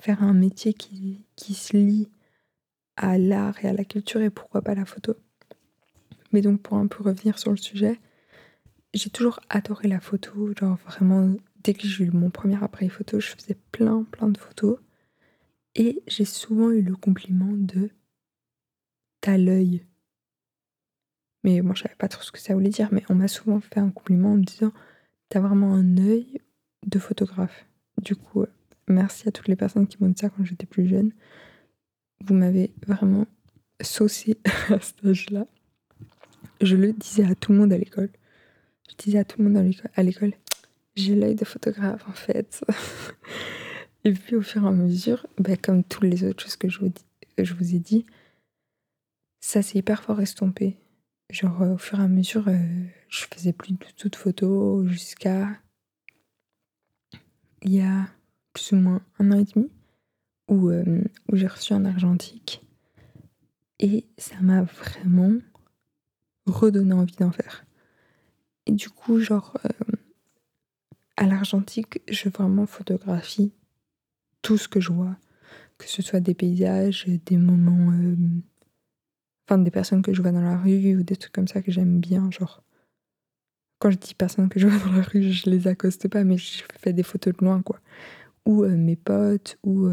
faire 0.00 0.22
un 0.22 0.32
métier 0.32 0.72
qui, 0.72 1.26
qui 1.36 1.54
se 1.54 1.76
lie 1.76 2.08
à 2.96 3.18
l'art 3.18 3.62
et 3.64 3.68
à 3.68 3.72
la 3.72 3.84
culture 3.84 4.20
et 4.20 4.30
pourquoi 4.30 4.62
pas 4.62 4.74
la 4.74 4.86
photo. 4.86 5.14
Mais 6.32 6.40
donc, 6.40 6.62
pour 6.62 6.76
un 6.78 6.86
peu 6.86 7.02
revenir 7.04 7.38
sur 7.38 7.50
le 7.50 7.56
sujet, 7.56 8.00
j'ai 8.94 9.10
toujours 9.10 9.40
adoré 9.48 9.88
la 9.88 10.00
photo. 10.00 10.52
Genre, 10.58 10.76
vraiment, 10.86 11.34
dès 11.62 11.74
que 11.74 11.86
j'ai 11.86 12.04
eu 12.04 12.10
mon 12.10 12.30
premier 12.30 12.62
appareil 12.62 12.88
photo, 12.88 13.20
je 13.20 13.28
faisais 13.28 13.56
plein, 13.72 14.04
plein 14.04 14.28
de 14.28 14.38
photos. 14.38 14.78
Et 15.74 16.02
j'ai 16.06 16.24
souvent 16.24 16.70
eu 16.70 16.82
le 16.82 16.96
compliment 16.96 17.52
de 17.52 17.90
t'as 19.20 19.36
l'œil. 19.36 19.84
Mais 21.44 21.60
moi, 21.60 21.74
je 21.74 21.82
savais 21.82 21.94
pas 21.96 22.08
trop 22.08 22.22
ce 22.22 22.32
que 22.32 22.38
ça 22.38 22.54
voulait 22.54 22.70
dire, 22.70 22.88
mais 22.92 23.04
on 23.08 23.14
m'a 23.14 23.28
souvent 23.28 23.60
fait 23.60 23.78
un 23.78 23.90
compliment 23.90 24.32
en 24.32 24.36
me 24.36 24.44
disant 24.44 24.72
T'as 25.28 25.40
vraiment 25.40 25.74
un 25.74 25.98
œil 25.98 26.40
de 26.86 26.98
photographe. 26.98 27.66
Du 28.00 28.14
coup, 28.14 28.42
euh, 28.42 28.52
merci 28.88 29.28
à 29.28 29.32
toutes 29.32 29.48
les 29.48 29.56
personnes 29.56 29.86
qui 29.86 29.96
m'ont 30.00 30.08
dit 30.08 30.20
ça 30.20 30.30
quand 30.30 30.44
j'étais 30.44 30.66
plus 30.66 30.86
jeune. 30.86 31.12
Vous 32.24 32.34
m'avez 32.34 32.72
vraiment 32.86 33.26
saucé 33.80 34.38
à 34.70 34.80
cet 34.80 35.04
âge-là. 35.04 35.46
Je 36.60 36.76
le 36.76 36.92
disais 36.92 37.24
à 37.24 37.34
tout 37.34 37.52
le 37.52 37.58
monde 37.58 37.72
à 37.72 37.78
l'école. 37.78 38.10
Je 38.90 38.94
disais 38.96 39.18
à 39.18 39.24
tout 39.24 39.40
le 39.42 39.48
monde 39.48 39.74
à 39.94 40.02
l'école 40.02 40.34
J'ai 40.94 41.14
l'œil 41.14 41.34
de 41.34 41.44
photographe 41.44 42.08
en 42.08 42.12
fait. 42.12 42.64
et 44.04 44.12
puis 44.12 44.36
au 44.36 44.42
fur 44.42 44.64
et 44.64 44.68
à 44.68 44.72
mesure, 44.72 45.26
bah, 45.38 45.56
comme 45.56 45.84
toutes 45.84 46.04
les 46.04 46.24
autres 46.24 46.42
choses 46.42 46.56
que 46.56 46.68
je 46.68 46.80
vous, 46.80 47.74
ai 47.74 47.78
dit, 47.78 48.06
ça 49.40 49.62
s'est 49.62 49.78
hyper 49.78 50.02
fort 50.02 50.20
estompé. 50.20 50.76
Genre, 51.30 51.62
euh, 51.62 51.74
au 51.74 51.78
fur 51.78 51.98
et 51.98 52.04
à 52.04 52.08
mesure, 52.08 52.48
euh, 52.48 52.84
je 53.08 53.24
faisais 53.32 53.52
plus 53.52 53.72
de 53.74 54.16
photos 54.16 54.86
jusqu'à 54.88 55.48
il 57.62 57.74
y 57.74 57.80
a 57.80 58.06
plus 58.52 58.72
ou 58.72 58.76
moins 58.76 59.02
un 59.18 59.32
an 59.32 59.40
et 59.40 59.44
demi 59.44 59.70
où, 60.48 60.70
euh, 60.70 61.02
où 61.30 61.36
j'ai 61.36 61.48
reçu 61.48 61.72
un 61.72 61.84
argentique. 61.84 62.62
Et 63.80 64.06
ça 64.16 64.36
m'a 64.40 64.62
vraiment 64.62 65.32
redonné 66.46 66.94
envie 66.94 67.16
d'en 67.16 67.32
faire. 67.32 67.65
Et 68.66 68.72
du 68.72 68.90
coup, 68.90 69.20
genre, 69.20 69.56
euh, 69.64 69.96
à 71.16 71.26
l'argentique, 71.26 72.02
je 72.08 72.28
vraiment 72.28 72.66
photographie 72.66 73.52
tout 74.42 74.58
ce 74.58 74.68
que 74.68 74.80
je 74.80 74.92
vois, 74.92 75.16
que 75.78 75.88
ce 75.88 76.02
soit 76.02 76.20
des 76.20 76.34
paysages, 76.34 77.06
des 77.06 77.36
moments 77.36 77.92
euh, 77.92 78.16
enfin 79.48 79.58
des 79.58 79.70
personnes 79.70 80.02
que 80.02 80.12
je 80.12 80.22
vois 80.22 80.32
dans 80.32 80.40
la 80.42 80.56
rue 80.56 80.96
ou 80.96 81.02
des 81.02 81.16
trucs 81.16 81.32
comme 81.32 81.48
ça 81.48 81.62
que 81.62 81.70
j'aime 81.70 82.00
bien, 82.00 82.30
genre. 82.30 82.62
Quand 83.78 83.90
je 83.90 83.98
dis 83.98 84.14
personnes 84.14 84.48
que 84.48 84.58
je 84.58 84.66
vois 84.66 84.88
dans 84.88 84.96
la 84.96 85.02
rue, 85.02 85.22
je 85.22 85.50
les 85.50 85.68
accoste 85.68 86.08
pas, 86.08 86.24
mais 86.24 86.38
je 86.38 86.62
fais 86.78 86.92
des 86.92 87.02
photos 87.02 87.34
de 87.34 87.44
loin, 87.44 87.62
quoi. 87.62 87.80
Ou 88.46 88.64
euh, 88.64 88.76
mes 88.76 88.96
potes, 88.96 89.58
ou 89.64 89.90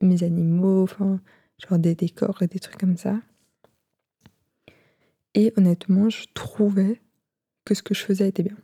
mes 0.00 0.22
animaux, 0.22 0.82
enfin, 0.82 1.20
genre 1.58 1.78
des 1.78 1.94
décors 1.94 2.42
et 2.42 2.46
des 2.46 2.58
trucs 2.58 2.78
comme 2.78 2.96
ça. 2.96 3.20
Et 5.34 5.52
honnêtement, 5.56 6.10
je 6.10 6.24
trouvais 6.34 7.00
que 7.64 7.74
ce 7.74 7.82
que 7.82 7.94
je 7.94 8.04
faisais 8.04 8.28
était 8.28 8.42
bien. 8.42 8.56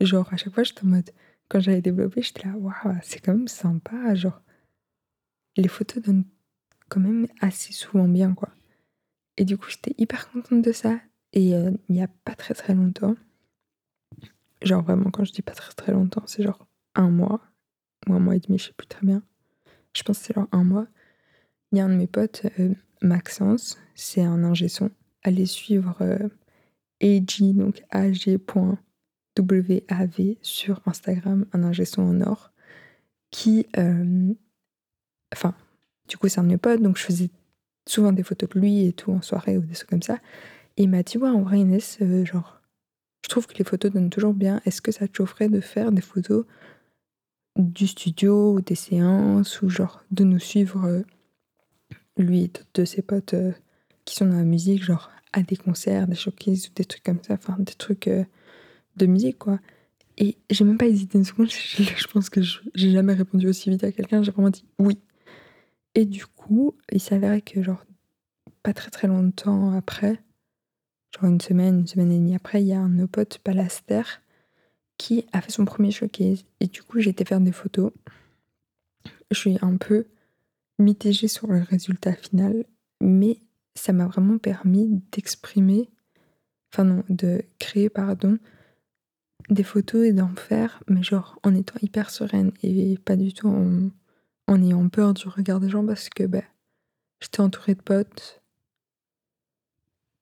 Genre, 0.00 0.32
à 0.32 0.36
chaque 0.36 0.54
fois, 0.54 0.62
j'étais 0.62 0.84
en 0.84 0.88
mode, 0.88 1.10
quand 1.48 1.60
j'avais 1.60 1.80
développé, 1.80 2.22
j'étais 2.22 2.46
là, 2.48 2.54
waouh, 2.56 2.98
c'est 3.02 3.20
quand 3.20 3.32
même 3.32 3.48
sympa. 3.48 4.14
Genre, 4.14 4.40
les 5.56 5.68
photos 5.68 6.02
donnent 6.02 6.24
quand 6.88 7.00
même 7.00 7.26
assez 7.40 7.72
souvent 7.72 8.08
bien, 8.08 8.34
quoi. 8.34 8.50
Et 9.36 9.44
du 9.44 9.56
coup, 9.58 9.68
j'étais 9.70 9.94
hyper 9.98 10.30
contente 10.30 10.62
de 10.62 10.72
ça. 10.72 10.98
Et 11.32 11.54
euh, 11.54 11.70
il 11.88 11.96
n'y 11.96 12.02
a 12.02 12.08
pas 12.08 12.34
très 12.34 12.54
très 12.54 12.74
longtemps, 12.74 13.16
genre 14.62 14.82
vraiment, 14.82 15.10
quand 15.10 15.24
je 15.24 15.32
dis 15.32 15.42
pas 15.42 15.52
très 15.52 15.72
très 15.72 15.92
longtemps, 15.92 16.22
c'est 16.26 16.42
genre 16.42 16.66
un 16.94 17.10
mois 17.10 17.40
ou 18.08 18.14
un 18.14 18.20
mois 18.20 18.36
et 18.36 18.40
demi, 18.40 18.58
je 18.58 18.66
sais 18.66 18.72
plus 18.72 18.86
très 18.86 19.06
bien. 19.06 19.22
Je 19.92 20.02
pense 20.02 20.18
que 20.18 20.24
c'est 20.26 20.34
genre 20.34 20.48
un 20.52 20.64
mois. 20.64 20.86
Il 21.72 21.78
y 21.78 21.80
a 21.80 21.84
un 21.84 21.88
de 21.88 21.94
mes 21.94 22.06
potes, 22.06 22.46
euh, 22.58 22.74
Maxence, 23.02 23.78
c'est 23.94 24.22
un 24.22 24.44
ingé 24.44 24.68
son. 24.68 24.90
Allez 25.22 25.46
suivre 25.46 25.96
euh, 26.00 26.28
AG, 27.02 27.54
donc 27.54 27.82
ag.wav 27.90 28.36
sur 30.42 30.80
Instagram, 30.86 31.46
un 31.52 31.62
ingé 31.64 31.84
son 31.84 32.02
en 32.02 32.20
or, 32.22 32.52
qui. 33.30 33.66
euh, 33.78 34.32
Enfin, 35.32 35.54
du 36.08 36.16
coup, 36.16 36.28
c'est 36.28 36.40
un 36.40 36.44
de 36.44 36.48
mes 36.48 36.56
potes, 36.56 36.80
donc 36.80 36.96
je 36.98 37.02
faisais 37.02 37.30
souvent 37.88 38.12
des 38.12 38.22
photos 38.22 38.48
de 38.50 38.60
lui 38.60 38.86
et 38.86 38.92
tout 38.92 39.10
en 39.12 39.22
soirée 39.22 39.58
ou 39.58 39.62
des 39.62 39.74
trucs 39.74 39.90
comme 39.90 40.02
ça. 40.02 40.18
Et 40.76 40.84
il 40.84 40.88
m'a 40.90 41.02
dit, 41.02 41.18
ouais, 41.18 41.28
en 41.28 41.42
vrai, 41.42 41.60
Inès, 41.60 41.98
euh, 42.00 42.24
genre, 42.24 42.60
je 43.24 43.28
trouve 43.28 43.46
que 43.46 43.58
les 43.58 43.64
photos 43.64 43.90
donnent 43.92 44.10
toujours 44.10 44.34
bien. 44.34 44.60
Est-ce 44.64 44.80
que 44.80 44.92
ça 44.92 45.08
te 45.08 45.16
chaufferait 45.16 45.48
de 45.48 45.60
faire 45.60 45.92
des 45.92 46.02
photos 46.02 46.44
du 47.56 47.86
studio 47.86 48.54
ou 48.54 48.60
des 48.60 48.74
séances 48.74 49.62
ou 49.62 49.68
genre 49.68 50.04
de 50.10 50.24
nous 50.24 50.38
suivre, 50.38 50.84
euh, 50.84 51.02
lui 52.16 52.44
et 52.44 52.52
de 52.74 52.84
ses 52.84 53.02
potes 53.02 53.34
qui 54.06 54.16
sont 54.16 54.24
dans 54.24 54.36
la 54.36 54.44
musique, 54.44 54.82
genre 54.82 55.10
à 55.34 55.42
des 55.42 55.56
concerts, 55.56 56.06
des 56.06 56.14
showcases 56.14 56.68
ou 56.68 56.70
des 56.74 56.86
trucs 56.86 57.02
comme 57.02 57.22
ça, 57.22 57.34
enfin 57.34 57.56
des 57.58 57.74
trucs 57.74 58.08
euh, 58.08 58.24
de 58.96 59.04
musique 59.04 59.38
quoi. 59.38 59.60
Et 60.16 60.38
j'ai 60.48 60.64
même 60.64 60.78
pas 60.78 60.86
hésité 60.86 61.18
une 61.18 61.24
seconde, 61.24 61.50
je, 61.50 62.06
pense 62.06 62.30
que 62.30 62.40
j'ai 62.40 62.90
jamais 62.90 63.12
répondu 63.12 63.46
aussi 63.46 63.68
vite 63.68 63.84
à 63.84 63.92
quelqu'un, 63.92 64.22
j'ai 64.22 64.30
vraiment 64.30 64.48
dit 64.48 64.64
oui. 64.78 64.98
Et 65.94 66.06
du 66.06 66.24
coup, 66.26 66.74
il 66.90 67.00
s'avérait 67.00 67.42
que 67.42 67.62
genre 67.62 67.84
pas 68.62 68.72
très 68.72 68.90
très 68.90 69.08
longtemps 69.08 69.72
après, 69.72 70.22
genre 71.14 71.30
une 71.30 71.40
semaine, 71.40 71.80
une 71.80 71.86
semaine 71.86 72.12
et 72.12 72.18
demie 72.18 72.34
après, 72.34 72.62
il 72.62 72.68
y 72.68 72.72
a 72.72 72.80
un 72.80 72.88
de 72.88 72.94
nos 72.94 73.06
potes, 73.06 73.40
Balaster, 73.44 74.02
qui 74.96 75.26
a 75.32 75.40
fait 75.40 75.52
son 75.52 75.64
premier 75.64 75.90
showcase. 75.90 76.44
Et 76.60 76.66
du 76.66 76.82
coup, 76.82 77.00
j'ai 77.00 77.10
été 77.10 77.24
faire 77.24 77.40
des 77.40 77.52
photos. 77.52 77.92
Je 79.30 79.38
suis 79.38 79.58
un 79.60 79.76
peu 79.76 80.06
mitigée 80.78 81.28
sur 81.28 81.48
le 81.48 81.60
résultat 81.60 82.14
final, 82.14 82.64
mais 83.00 83.38
ça 83.76 83.92
m'a 83.92 84.06
vraiment 84.06 84.38
permis 84.38 85.02
d'exprimer, 85.12 85.90
enfin 86.72 86.84
non, 86.84 87.04
de 87.08 87.42
créer, 87.58 87.88
pardon, 87.88 88.38
des 89.50 89.62
photos 89.62 90.06
et 90.06 90.12
d'en 90.12 90.34
faire, 90.34 90.82
mais 90.88 91.02
genre 91.02 91.38
en 91.42 91.54
étant 91.54 91.78
hyper 91.82 92.10
sereine 92.10 92.52
et 92.62 92.98
pas 92.98 93.16
du 93.16 93.32
tout 93.32 93.48
en, 93.48 94.62
ayant 94.62 94.88
peur 94.88 95.14
du 95.14 95.28
regard 95.28 95.60
des 95.60 95.68
gens 95.68 95.84
parce 95.84 96.08
que 96.08 96.24
bah, 96.24 96.42
j'étais 97.20 97.40
entourée 97.40 97.74
de 97.74 97.82
potes. 97.82 98.42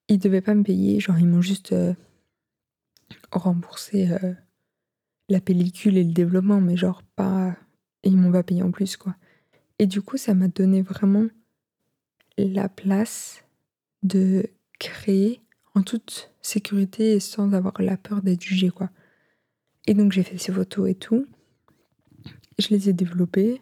Ils 0.09 0.19
devaient 0.19 0.43
pas 0.43 0.55
me 0.55 0.63
payer, 0.63 1.01
genre 1.01 1.19
ils 1.19 1.27
m'ont 1.27 1.41
juste 1.41 1.73
euh, 1.73 1.95
remboursé 3.33 4.11
euh, 4.11 4.35
la 5.29 5.41
pellicule 5.41 5.97
et 5.97 6.05
le 6.05 6.13
développement, 6.13 6.61
mais 6.61 6.77
genre 6.77 7.03
pas. 7.17 7.57
Ils 8.03 8.19
m'ont 8.19 8.33
pas 8.33 8.43
payé 8.43 8.63
en 8.63 8.71
plus, 8.71 8.99
quoi. 8.99 9.17
Et 9.79 9.87
du 9.87 10.03
coup, 10.03 10.19
ça 10.19 10.35
m'a 10.35 10.49
donné 10.49 10.83
vraiment 10.83 11.27
la 12.37 12.69
place 12.69 13.44
de 14.05 14.47
créer 14.79 15.41
en 15.75 15.83
toute 15.83 16.31
sécurité 16.41 17.15
et 17.15 17.21
sans 17.21 17.53
avoir 17.53 17.75
la 17.81 17.97
peur 17.97 18.23
d'être 18.23 18.43
jugée, 18.43 18.71
quoi. 18.71 18.91
Et 19.87 19.95
donc, 19.95 20.13
j'ai 20.13 20.23
fait 20.23 20.39
ces 20.39 20.53
photos 20.53 20.89
et 20.89 20.95
tout. 20.95 21.27
Je 22.59 22.69
les 22.69 22.89
ai 22.89 22.93
développées. 22.93 23.61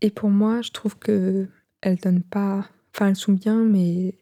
Et 0.00 0.10
pour 0.10 0.30
moi, 0.30 0.62
je 0.62 0.70
trouve 0.72 0.98
que 0.98 1.48
elles 1.80 1.96
donnent 1.96 2.22
pas. 2.22 2.68
Enfin, 2.94 3.08
elles 3.08 3.16
sont 3.16 3.32
bien, 3.32 3.64
mais 3.64 4.18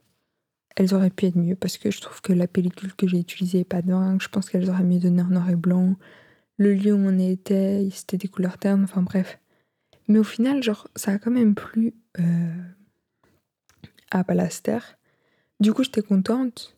elles 0.77 0.95
auraient 0.95 1.11
pu 1.11 1.27
être 1.27 1.37
mieux 1.37 1.57
parce 1.57 1.79
que 1.79 1.91
je 1.91 2.01
trouve 2.01 2.21
que 2.21 2.33
la 2.33 2.47
pellicule 2.47 2.95
que 2.95 3.07
j'ai 3.07 3.19
utilisée 3.19 3.59
n'est 3.59 3.65
pas 3.65 3.83
dingue. 3.83 4.21
Je 4.21 4.29
pense 4.29 4.51
qu'elles 4.51 4.69
auraient 4.69 4.85
mieux 4.85 4.99
donné 4.99 5.23
en 5.23 5.27
noir 5.27 5.49
et 5.51 5.57
blanc. 5.57 5.97
Le 6.59 6.75
lieu 6.75 6.93
où 6.93 6.99
on 6.99 7.19
était, 7.19 7.89
c'était 7.91 8.19
des 8.19 8.29
couleurs 8.29 8.59
ternes. 8.59 8.85
Enfin, 8.85 9.03
bref. 9.03 9.39
Mais 10.07 10.19
au 10.19 10.25
final, 10.25 10.63
genre, 10.63 10.89
ça 10.95 11.13
a 11.13 11.19
quand 11.19 11.31
même 11.31 11.55
plu 11.55 11.95
euh, 12.21 12.63
à 14.11 14.23
Palaster. 14.23 14.79
Du 15.65 15.73
coup, 15.73 15.83
j'étais 15.83 16.03
contente. 16.03 16.77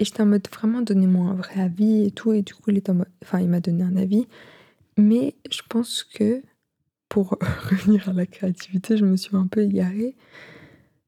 Et 0.00 0.04
j'étais 0.04 0.20
en 0.20 0.26
mode 0.26 0.48
vraiment 0.52 0.82
donnez-moi 0.82 1.30
un 1.30 1.34
vrai 1.34 1.60
avis 1.60 2.06
et 2.06 2.10
tout. 2.10 2.32
Et 2.32 2.42
du 2.42 2.56
coup, 2.56 2.72
il, 2.72 2.82
en 2.88 2.94
mode, 2.94 3.08
enfin, 3.22 3.38
il 3.38 3.48
m'a 3.48 3.60
donné 3.60 3.84
un 3.84 3.96
avis. 3.96 4.26
Mais 4.96 5.36
je 5.48 5.62
pense 5.68 6.02
que 6.02 6.42
pour 7.08 7.38
revenir 7.70 8.08
à 8.08 8.12
la 8.12 8.26
créativité, 8.26 8.96
je 8.96 9.04
me 9.04 9.16
suis 9.16 9.36
un 9.36 9.46
peu 9.46 9.62
égarée. 9.62 10.16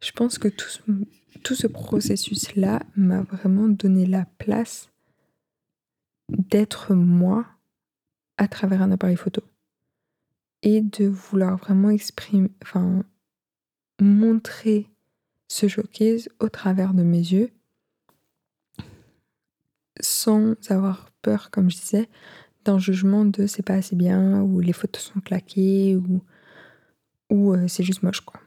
Je 0.00 0.12
pense 0.12 0.38
que 0.38 0.46
tout 0.46 0.68
ce, 0.68 0.80
tout 1.42 1.56
ce 1.56 1.66
processus-là 1.66 2.84
m'a 2.94 3.22
vraiment 3.22 3.66
donné 3.66 4.06
la 4.06 4.24
place 4.38 4.88
d'être 6.28 6.94
moi 6.94 7.46
à 8.36 8.46
travers 8.46 8.80
un 8.80 8.92
appareil 8.92 9.16
photo. 9.16 9.42
Et 10.62 10.82
de 10.82 11.08
vouloir 11.08 11.56
vraiment 11.56 11.90
exprimer, 11.90 12.52
enfin, 12.62 13.04
montrer 14.00 14.88
ce 15.48 15.66
showcase 15.66 16.28
au 16.40 16.48
travers 16.48 16.94
de 16.94 17.02
mes 17.02 17.18
yeux 17.18 17.50
sans 20.00 20.54
avoir 20.70 21.10
peur, 21.22 21.50
comme 21.50 21.70
je 21.70 21.76
disais, 21.76 22.08
d'un 22.64 22.78
jugement 22.78 23.24
de 23.24 23.46
c'est 23.46 23.62
pas 23.62 23.74
assez 23.74 23.96
bien, 23.96 24.42
ou 24.42 24.60
les 24.60 24.72
photos 24.72 25.02
sont 25.02 25.20
claquées, 25.20 25.96
ou, 25.96 26.22
ou 27.30 27.52
euh, 27.52 27.68
c'est 27.68 27.84
juste 27.84 28.02
moche, 28.02 28.20
quoi. 28.20 28.40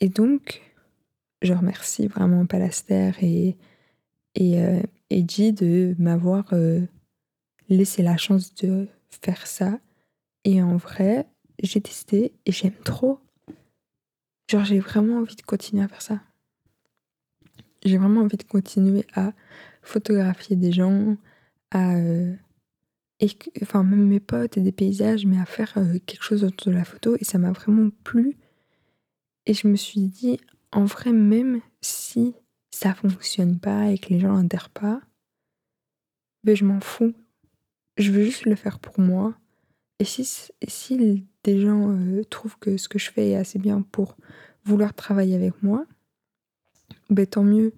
Et 0.00 0.08
donc, 0.08 0.62
je 1.42 1.52
remercie 1.52 2.06
vraiment 2.06 2.46
Palaster 2.46 3.12
et, 3.20 3.56
et, 4.34 4.62
euh, 4.62 4.80
de 5.10 5.94
m'avoir 5.98 6.46
euh, 6.52 6.80
laissé 7.68 8.02
la 8.02 8.16
chance 8.16 8.54
de 8.54 8.88
faire 9.10 9.46
ça. 9.46 9.78
Et 10.44 10.62
en 10.62 10.76
vrai, 10.76 11.26
j'ai 11.62 11.80
testé 11.80 12.32
et 12.46 12.52
j'aime 12.52 12.76
trop. 12.84 13.18
Genre, 14.50 14.64
j'ai 14.64 14.80
vraiment 14.80 15.18
envie 15.18 15.36
de 15.36 15.42
continuer 15.42 15.84
à 15.84 15.86
faire 15.86 16.02
ça. 16.02 16.20
J'ai 17.84 17.98
vraiment 17.98 18.22
envie 18.22 18.36
de 18.36 18.42
continuer 18.42 19.06
à 19.14 19.32
photographier 19.80 20.56
des 20.56 20.72
gens, 20.72 21.16
à. 21.70 21.94
Euh, 21.94 22.34
enfin, 23.62 23.84
même 23.84 24.08
mes 24.08 24.18
potes 24.18 24.56
et 24.56 24.60
des 24.60 24.72
paysages, 24.72 25.24
mais 25.24 25.38
à 25.38 25.44
faire 25.46 25.72
euh, 25.76 26.00
quelque 26.04 26.24
chose 26.24 26.42
autour 26.42 26.72
de 26.72 26.78
la 26.78 26.84
photo. 26.84 27.16
Et 27.20 27.24
ça 27.24 27.38
m'a 27.38 27.52
vraiment 27.52 27.90
plu. 28.02 28.38
Et 29.46 29.54
je 29.54 29.68
me 29.68 29.76
suis 29.76 30.00
dit, 30.00 30.40
en 30.72 30.84
vrai, 30.84 31.12
même 31.12 31.60
si 31.80 32.34
ça 32.72 32.92
fonctionne 32.92 33.60
pas 33.60 33.92
et 33.92 33.98
que 33.98 34.08
les 34.08 34.18
gens 34.18 34.36
n'adhèrent 34.36 34.70
pas, 34.70 35.00
ben 36.42 36.56
je 36.56 36.64
m'en 36.64 36.80
fous. 36.80 37.14
Je 37.98 38.10
veux 38.10 38.24
juste 38.24 38.46
le 38.46 38.56
faire 38.56 38.80
pour 38.80 38.98
moi. 38.98 39.32
Et 40.00 40.04
si, 40.04 40.24
si 40.66 41.24
des 41.44 41.60
gens 41.60 41.90
euh, 41.90 42.22
trouvent 42.24 42.58
que 42.58 42.76
ce 42.76 42.88
que 42.88 42.98
je 42.98 43.10
fais 43.10 43.30
est 43.30 43.36
assez 43.36 43.58
bien 43.58 43.82
pour 43.82 44.16
vouloir 44.64 44.94
travailler 44.94 45.34
avec 45.34 45.62
moi, 45.62 45.86
ben 47.08 47.26
tant 47.26 47.44
mieux. 47.44 47.72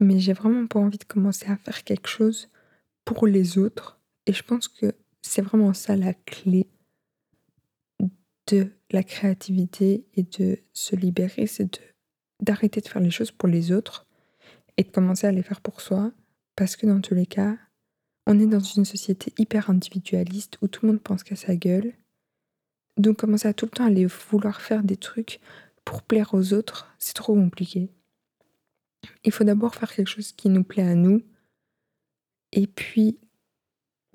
Mais 0.00 0.18
j'ai 0.18 0.32
vraiment 0.32 0.66
pas 0.66 0.80
envie 0.80 0.98
de 0.98 1.04
commencer 1.04 1.46
à 1.46 1.56
faire 1.56 1.84
quelque 1.84 2.08
chose 2.08 2.50
pour 3.04 3.26
les 3.26 3.58
autres. 3.58 4.00
Et 4.26 4.32
je 4.32 4.42
pense 4.42 4.68
que 4.68 4.94
c'est 5.22 5.42
vraiment 5.42 5.72
ça 5.74 5.96
la 5.96 6.14
clé 6.14 6.68
de 8.48 8.72
la 8.90 9.02
créativité 9.02 10.04
et 10.14 10.24
de 10.24 10.58
se 10.72 10.96
libérer, 10.96 11.46
c'est 11.46 11.72
de 11.72 11.78
d'arrêter 12.40 12.80
de 12.80 12.88
faire 12.88 13.00
les 13.00 13.10
choses 13.10 13.30
pour 13.30 13.48
les 13.48 13.70
autres 13.70 14.06
et 14.76 14.82
de 14.82 14.90
commencer 14.90 15.28
à 15.28 15.32
les 15.32 15.44
faire 15.44 15.60
pour 15.60 15.80
soi. 15.80 16.12
Parce 16.56 16.74
que 16.74 16.86
dans 16.86 17.00
tous 17.00 17.14
les 17.14 17.26
cas, 17.26 17.56
on 18.26 18.38
est 18.38 18.46
dans 18.46 18.58
une 18.60 18.84
société 18.84 19.32
hyper 19.38 19.70
individualiste 19.70 20.58
où 20.60 20.68
tout 20.68 20.84
le 20.84 20.92
monde 20.92 21.02
pense 21.02 21.22
qu'à 21.22 21.36
sa 21.36 21.54
gueule. 21.54 21.92
Donc 22.96 23.18
commencer 23.18 23.48
à 23.48 23.54
tout 23.54 23.66
le 23.66 23.70
temps 23.70 23.86
aller 23.86 24.06
vouloir 24.06 24.60
faire 24.60 24.82
des 24.82 24.96
trucs 24.96 25.40
pour 25.84 26.02
plaire 26.02 26.34
aux 26.34 26.52
autres, 26.52 26.94
c'est 26.98 27.14
trop 27.14 27.34
compliqué. 27.34 27.90
Il 29.24 29.32
faut 29.32 29.44
d'abord 29.44 29.74
faire 29.74 29.92
quelque 29.92 30.08
chose 30.08 30.32
qui 30.32 30.48
nous 30.48 30.62
plaît 30.62 30.86
à 30.86 30.94
nous. 30.94 31.22
Et 32.52 32.66
puis, 32.66 33.18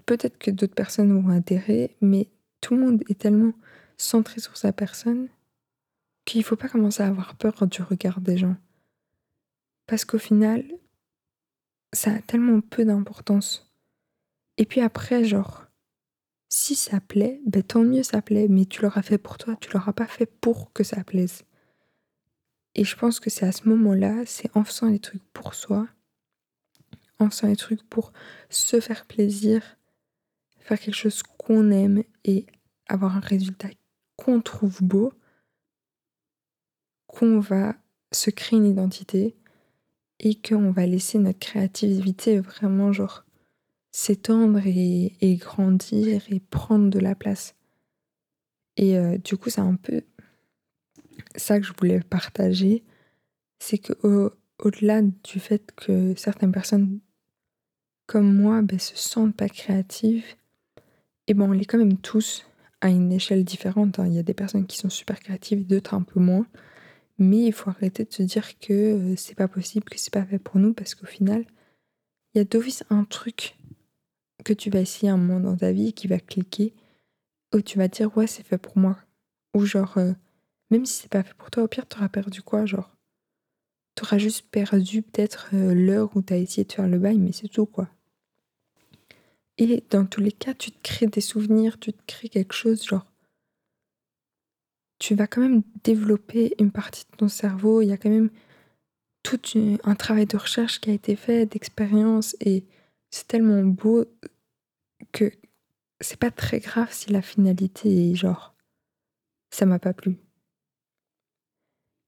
peut-être 0.05 0.37
que 0.37 0.51
d'autres 0.51 0.75
personnes 0.75 1.11
vont 1.19 1.29
adhérer, 1.29 1.95
mais 2.01 2.29
tout 2.61 2.75
le 2.75 2.85
monde 2.85 3.03
est 3.09 3.19
tellement 3.19 3.53
centré 3.97 4.39
sur 4.39 4.57
sa 4.57 4.71
personne 4.71 5.27
qu'il 6.25 6.43
faut 6.43 6.55
pas 6.55 6.69
commencer 6.69 7.03
à 7.03 7.07
avoir 7.07 7.35
peur 7.35 7.67
du 7.67 7.81
regard 7.81 8.21
des 8.21 8.37
gens. 8.37 8.55
Parce 9.87 10.05
qu'au 10.05 10.19
final, 10.19 10.65
ça 11.93 12.11
a 12.11 12.19
tellement 12.19 12.61
peu 12.61 12.85
d'importance. 12.85 13.73
Et 14.57 14.65
puis 14.65 14.81
après, 14.81 15.23
genre, 15.23 15.66
si 16.67 16.75
ça 16.75 16.99
plaît, 16.99 17.39
ben 17.45 17.63
tant 17.63 17.81
mieux 17.81 18.03
ça 18.03 18.21
plaît, 18.21 18.47
mais 18.49 18.65
tu 18.65 18.81
l'auras 18.81 19.01
fait 19.01 19.17
pour 19.17 19.37
toi, 19.37 19.55
tu 19.61 19.71
l'auras 19.71 19.93
pas 19.93 20.05
fait 20.05 20.25
pour 20.25 20.73
que 20.73 20.83
ça 20.83 21.01
plaise. 21.01 21.43
Et 22.75 22.83
je 22.83 22.97
pense 22.97 23.21
que 23.21 23.29
c'est 23.29 23.45
à 23.45 23.53
ce 23.53 23.69
moment-là, 23.69 24.25
c'est 24.25 24.53
en 24.53 24.65
faisant 24.65 24.87
les 24.87 24.99
trucs 24.99 25.23
pour 25.31 25.53
soi, 25.53 25.87
en 27.19 27.29
faisant 27.29 27.47
les 27.47 27.55
trucs 27.55 27.83
pour 27.83 28.11
se 28.49 28.81
faire 28.81 29.05
plaisir, 29.05 29.77
faire 30.59 30.77
quelque 30.77 30.93
chose 30.93 31.23
qu'on 31.23 31.71
aime 31.71 32.03
et 32.25 32.45
avoir 32.89 33.15
un 33.15 33.21
résultat 33.21 33.69
qu'on 34.17 34.41
trouve 34.41 34.83
beau, 34.83 35.13
qu'on 37.07 37.39
va 37.39 37.77
se 38.11 38.29
créer 38.29 38.59
une 38.59 38.65
identité 38.65 39.37
et 40.19 40.35
qu'on 40.35 40.71
va 40.71 40.85
laisser 40.85 41.17
notre 41.17 41.39
créativité 41.39 42.41
vraiment 42.41 42.91
genre 42.91 43.23
s'étendre 43.97 44.61
et, 44.63 45.35
grandir 45.37 46.21
et 46.29 46.39
prendre 46.39 46.91
de 46.91 46.99
la 46.99 47.15
place. 47.15 47.55
Et 48.77 48.95
euh, 48.95 49.17
du 49.17 49.37
coup, 49.37 49.49
c'est 49.49 49.59
un 49.59 49.73
peu 49.73 50.03
ça 51.35 51.59
que 51.59 51.65
je 51.65 51.73
voulais 51.73 51.99
partager, 52.01 52.83
c'est 53.57 53.79
que 53.79 53.93
au, 54.03 54.69
delà 54.69 55.01
du 55.01 55.39
fait 55.39 55.71
que 55.75 56.13
certaines 56.15 56.51
personnes 56.51 56.99
comme 58.05 58.35
moi 58.35 58.61
ben, 58.61 58.77
se 58.77 58.95
sentent 58.95 59.35
pas 59.35 59.49
créatives, 59.49 60.27
et 61.25 61.33
ben 61.33 61.49
on 61.49 61.51
l'est 61.51 61.65
quand 61.65 61.79
même 61.79 61.97
tous 61.97 62.45
à 62.81 62.89
une 62.89 63.11
échelle 63.11 63.43
différente. 63.43 63.97
Hein. 63.97 64.05
Il 64.05 64.13
y 64.13 64.19
a 64.19 64.23
des 64.23 64.35
personnes 64.35 64.67
qui 64.67 64.77
sont 64.77 64.91
super 64.91 65.19
créatives, 65.19 65.65
d'autres 65.65 65.95
un 65.95 66.03
peu 66.03 66.19
moins. 66.19 66.45
Mais 67.17 67.45
il 67.45 67.51
faut 67.51 67.71
arrêter 67.71 68.05
de 68.05 68.13
se 68.13 68.21
dire 68.21 68.59
que 68.59 68.73
euh, 68.73 69.15
c'est 69.15 69.33
pas 69.33 69.47
possible, 69.47 69.85
que 69.85 69.97
c'est 69.97 70.13
pas 70.13 70.23
fait 70.23 70.37
pour 70.37 70.57
nous, 70.57 70.75
parce 70.75 70.93
qu'au 70.93 71.07
final, 71.07 71.45
il 72.35 72.37
y 72.37 72.41
a 72.41 72.43
d'office 72.43 72.83
un 72.91 73.03
truc 73.03 73.57
que 74.47 74.53
tu 74.53 74.69
vas 74.69 74.79
essayer 74.79 75.09
un 75.09 75.17
moment 75.17 75.41
dans 75.41 75.57
ta 75.57 75.73
vie 75.73 75.91
qui 75.91 76.07
va 76.07 76.19
cliquer, 76.19 76.73
où 77.53 77.59
tu 77.59 77.77
vas 77.77 77.89
dire 77.89 78.15
ouais, 78.15 78.27
c'est 78.27 78.43
fait 78.43 78.57
pour 78.57 78.77
moi. 78.77 78.97
Ou 79.53 79.65
genre, 79.65 79.97
euh, 79.97 80.13
même 80.71 80.85
si 80.85 81.01
c'est 81.01 81.11
pas 81.11 81.21
fait 81.21 81.33
pour 81.33 81.51
toi, 81.51 81.63
au 81.63 81.67
pire, 81.67 81.85
t'auras 81.85 82.07
perdu 82.07 82.41
quoi 82.41 82.65
Genre, 82.65 82.89
t'auras 83.95 84.17
juste 84.17 84.49
perdu 84.49 85.01
peut-être 85.01 85.49
euh, 85.53 85.73
l'heure 85.73 86.15
où 86.15 86.21
t'as 86.21 86.37
essayé 86.37 86.63
de 86.63 86.71
faire 86.71 86.87
le 86.87 86.97
bail, 86.97 87.17
mais 87.17 87.33
c'est 87.33 87.49
tout 87.49 87.65
quoi. 87.65 87.89
Et 89.57 89.83
dans 89.89 90.05
tous 90.05 90.21
les 90.21 90.31
cas, 90.31 90.53
tu 90.53 90.71
te 90.71 90.81
crées 90.81 91.07
des 91.07 91.19
souvenirs, 91.19 91.77
tu 91.77 91.91
te 91.91 92.01
crées 92.07 92.29
quelque 92.29 92.53
chose, 92.53 92.85
genre, 92.85 93.05
tu 94.97 95.13
vas 95.13 95.27
quand 95.27 95.41
même 95.41 95.61
développer 95.83 96.55
une 96.57 96.71
partie 96.71 97.03
de 97.11 97.17
ton 97.17 97.27
cerveau. 97.27 97.81
Il 97.81 97.87
y 97.87 97.91
a 97.91 97.97
quand 97.97 98.09
même 98.09 98.29
tout 99.23 99.39
un 99.83 99.95
travail 99.95 100.25
de 100.25 100.37
recherche 100.37 100.79
qui 100.79 100.89
a 100.89 100.93
été 100.93 101.17
fait, 101.17 101.45
d'expérience, 101.45 102.37
et 102.39 102.63
c'est 103.09 103.27
tellement 103.27 103.61
beau 103.63 104.05
que 105.11 105.31
c'est 106.01 106.19
pas 106.19 106.31
très 106.31 106.59
grave 106.59 106.91
si 106.91 107.11
la 107.11 107.21
finalité 107.21 108.11
est 108.11 108.15
genre 108.15 108.55
ça 109.49 109.65
m'a 109.65 109.79
pas 109.79 109.93
plu. 109.93 110.17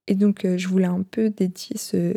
Et 0.08 0.16
donc 0.16 0.46
euh, 0.46 0.58
je 0.58 0.68
voulais 0.68 0.86
un 0.86 1.04
peu 1.04 1.30
dédier 1.30 1.78
ce, 1.78 2.16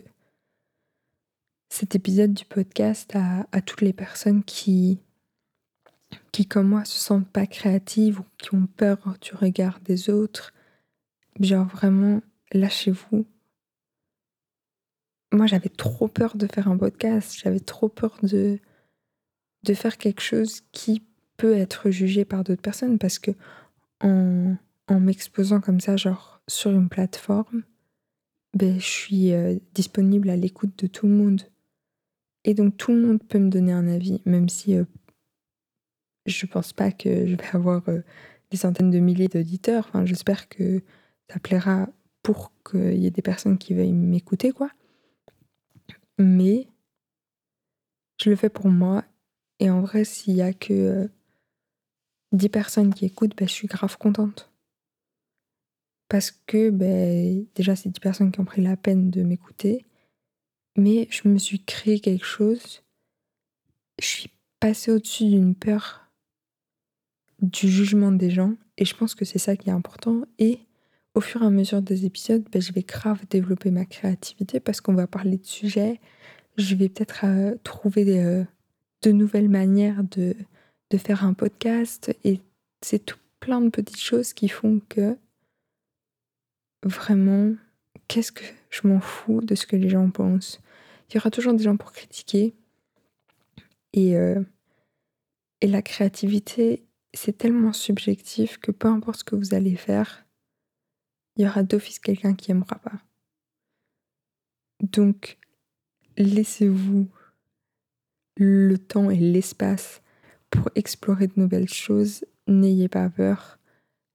cet 1.68 1.94
épisode 1.94 2.34
du 2.34 2.44
podcast 2.44 3.14
à, 3.14 3.46
à 3.52 3.60
toutes 3.60 3.82
les 3.82 3.92
personnes 3.92 4.42
qui, 4.44 4.98
qui, 6.32 6.46
comme 6.46 6.68
moi, 6.68 6.84
se 6.84 6.98
sentent 6.98 7.28
pas 7.28 7.46
créatives 7.46 8.20
ou 8.20 8.24
qui 8.38 8.54
ont 8.54 8.66
peur 8.66 9.16
du 9.20 9.34
regard 9.34 9.80
des 9.80 10.10
autres, 10.10 10.52
Genre 11.40 11.66
vraiment, 11.66 12.20
lâchez-vous. 12.52 13.26
Moi, 15.32 15.46
j'avais 15.46 15.70
trop 15.70 16.08
peur 16.08 16.36
de 16.36 16.46
faire 16.46 16.68
un 16.68 16.76
podcast. 16.76 17.34
J'avais 17.36 17.60
trop 17.60 17.88
peur 17.88 18.18
de, 18.22 18.58
de 19.64 19.74
faire 19.74 19.98
quelque 19.98 20.22
chose 20.22 20.62
qui 20.72 21.02
peut 21.36 21.54
être 21.56 21.90
jugé 21.90 22.24
par 22.24 22.44
d'autres 22.44 22.62
personnes 22.62 22.98
parce 22.98 23.18
que 23.18 23.32
en, 24.00 24.56
en 24.88 25.00
m'exposant 25.00 25.60
comme 25.60 25.80
ça, 25.80 25.96
genre 25.96 26.42
sur 26.48 26.70
une 26.70 26.88
plateforme, 26.88 27.62
ben, 28.54 28.78
je 28.78 28.86
suis 28.86 29.32
euh, 29.32 29.58
disponible 29.74 30.28
à 30.30 30.36
l'écoute 30.36 30.78
de 30.78 30.86
tout 30.86 31.06
le 31.06 31.14
monde. 31.14 31.42
Et 32.44 32.54
donc 32.54 32.76
tout 32.76 32.92
le 32.92 33.00
monde 33.00 33.22
peut 33.22 33.38
me 33.38 33.48
donner 33.48 33.72
un 33.72 33.86
avis, 33.86 34.20
même 34.24 34.48
si 34.48 34.76
euh, 34.76 34.84
je 36.26 36.46
pense 36.46 36.72
pas 36.72 36.92
que 36.92 37.26
je 37.26 37.36
vais 37.36 37.48
avoir 37.52 37.88
euh, 37.88 38.02
des 38.50 38.56
centaines 38.56 38.90
de 38.90 38.98
milliers 38.98 39.28
d'auditeurs. 39.28 39.86
Enfin, 39.88 40.04
j'espère 40.04 40.48
que 40.48 40.82
ça 41.30 41.38
plaira 41.38 41.88
pour 42.22 42.52
qu'il 42.68 42.98
y 42.98 43.06
ait 43.06 43.10
des 43.10 43.22
personnes 43.22 43.58
qui 43.58 43.74
veuillent 43.74 43.92
m'écouter, 43.92 44.52
quoi. 44.52 44.70
Mais 46.18 46.68
je 48.20 48.30
le 48.30 48.36
fais 48.36 48.50
pour 48.50 48.68
moi. 48.68 49.04
Et 49.62 49.70
en 49.70 49.80
vrai, 49.80 50.04
s'il 50.04 50.34
y 50.34 50.42
a 50.42 50.52
que 50.52 51.08
10 52.32 52.48
personnes 52.48 52.92
qui 52.92 53.04
écoutent, 53.04 53.36
ben, 53.36 53.46
je 53.46 53.52
suis 53.52 53.68
grave 53.68 53.96
contente. 53.96 54.50
Parce 56.08 56.32
que 56.32 56.70
ben, 56.70 57.46
déjà, 57.54 57.76
c'est 57.76 57.88
10 57.88 58.00
personnes 58.00 58.32
qui 58.32 58.40
ont 58.40 58.44
pris 58.44 58.60
la 58.60 58.76
peine 58.76 59.08
de 59.10 59.22
m'écouter. 59.22 59.86
Mais 60.76 61.06
je 61.12 61.28
me 61.28 61.38
suis 61.38 61.62
créé 61.64 62.00
quelque 62.00 62.24
chose. 62.24 62.82
Je 64.00 64.06
suis 64.06 64.30
passée 64.58 64.90
au-dessus 64.90 65.28
d'une 65.28 65.54
peur 65.54 66.10
du 67.40 67.68
jugement 67.68 68.10
des 68.10 68.30
gens. 68.30 68.56
Et 68.78 68.84
je 68.84 68.96
pense 68.96 69.14
que 69.14 69.24
c'est 69.24 69.38
ça 69.38 69.56
qui 69.56 69.68
est 69.68 69.72
important. 69.72 70.22
Et 70.40 70.58
au 71.14 71.20
fur 71.20 71.40
et 71.40 71.46
à 71.46 71.50
mesure 71.50 71.82
des 71.82 72.04
épisodes, 72.04 72.44
ben, 72.50 72.60
je 72.60 72.72
vais 72.72 72.82
grave 72.82 73.20
développer 73.30 73.70
ma 73.70 73.84
créativité 73.84 74.58
parce 74.58 74.80
qu'on 74.80 74.94
va 74.94 75.06
parler 75.06 75.36
de 75.36 75.46
sujets. 75.46 76.00
Je 76.56 76.74
vais 76.74 76.88
peut-être 76.88 77.26
euh, 77.26 77.54
trouver 77.62 78.18
euh, 78.20 78.42
de 79.02 79.12
nouvelles 79.12 79.48
manières 79.48 80.04
de, 80.04 80.34
de 80.90 80.98
faire 80.98 81.24
un 81.24 81.34
podcast. 81.34 82.16
Et 82.24 82.40
c'est 82.80 83.04
tout 83.04 83.18
plein 83.40 83.60
de 83.60 83.70
petites 83.70 84.00
choses 84.00 84.32
qui 84.32 84.48
font 84.48 84.80
que 84.88 85.16
vraiment, 86.84 87.54
qu'est-ce 88.08 88.32
que 88.32 88.44
je 88.70 88.86
m'en 88.86 89.00
fous 89.00 89.40
de 89.40 89.54
ce 89.54 89.66
que 89.66 89.76
les 89.76 89.88
gens 89.88 90.10
pensent. 90.10 90.60
Il 91.08 91.14
y 91.16 91.18
aura 91.18 91.30
toujours 91.30 91.54
des 91.54 91.64
gens 91.64 91.76
pour 91.76 91.92
critiquer. 91.92 92.54
Et, 93.92 94.16
euh, 94.16 94.42
et 95.60 95.66
la 95.66 95.82
créativité, 95.82 96.84
c'est 97.12 97.36
tellement 97.36 97.72
subjectif 97.72 98.58
que 98.58 98.70
peu 98.70 98.88
importe 98.88 99.20
ce 99.20 99.24
que 99.24 99.36
vous 99.36 99.54
allez 99.54 99.76
faire, 99.76 100.24
il 101.36 101.44
y 101.44 101.48
aura 101.48 101.62
d'office 101.62 101.98
quelqu'un 101.98 102.34
qui 102.34 102.50
aimera 102.50 102.76
pas. 102.76 102.98
Donc, 104.80 105.38
laissez-vous 106.16 107.08
le 108.42 108.78
temps 108.78 109.10
et 109.10 109.16
l'espace 109.16 110.02
pour 110.50 110.68
explorer 110.74 111.28
de 111.28 111.34
nouvelles 111.36 111.68
choses. 111.68 112.24
N'ayez 112.46 112.88
pas 112.88 113.08
peur. 113.08 113.58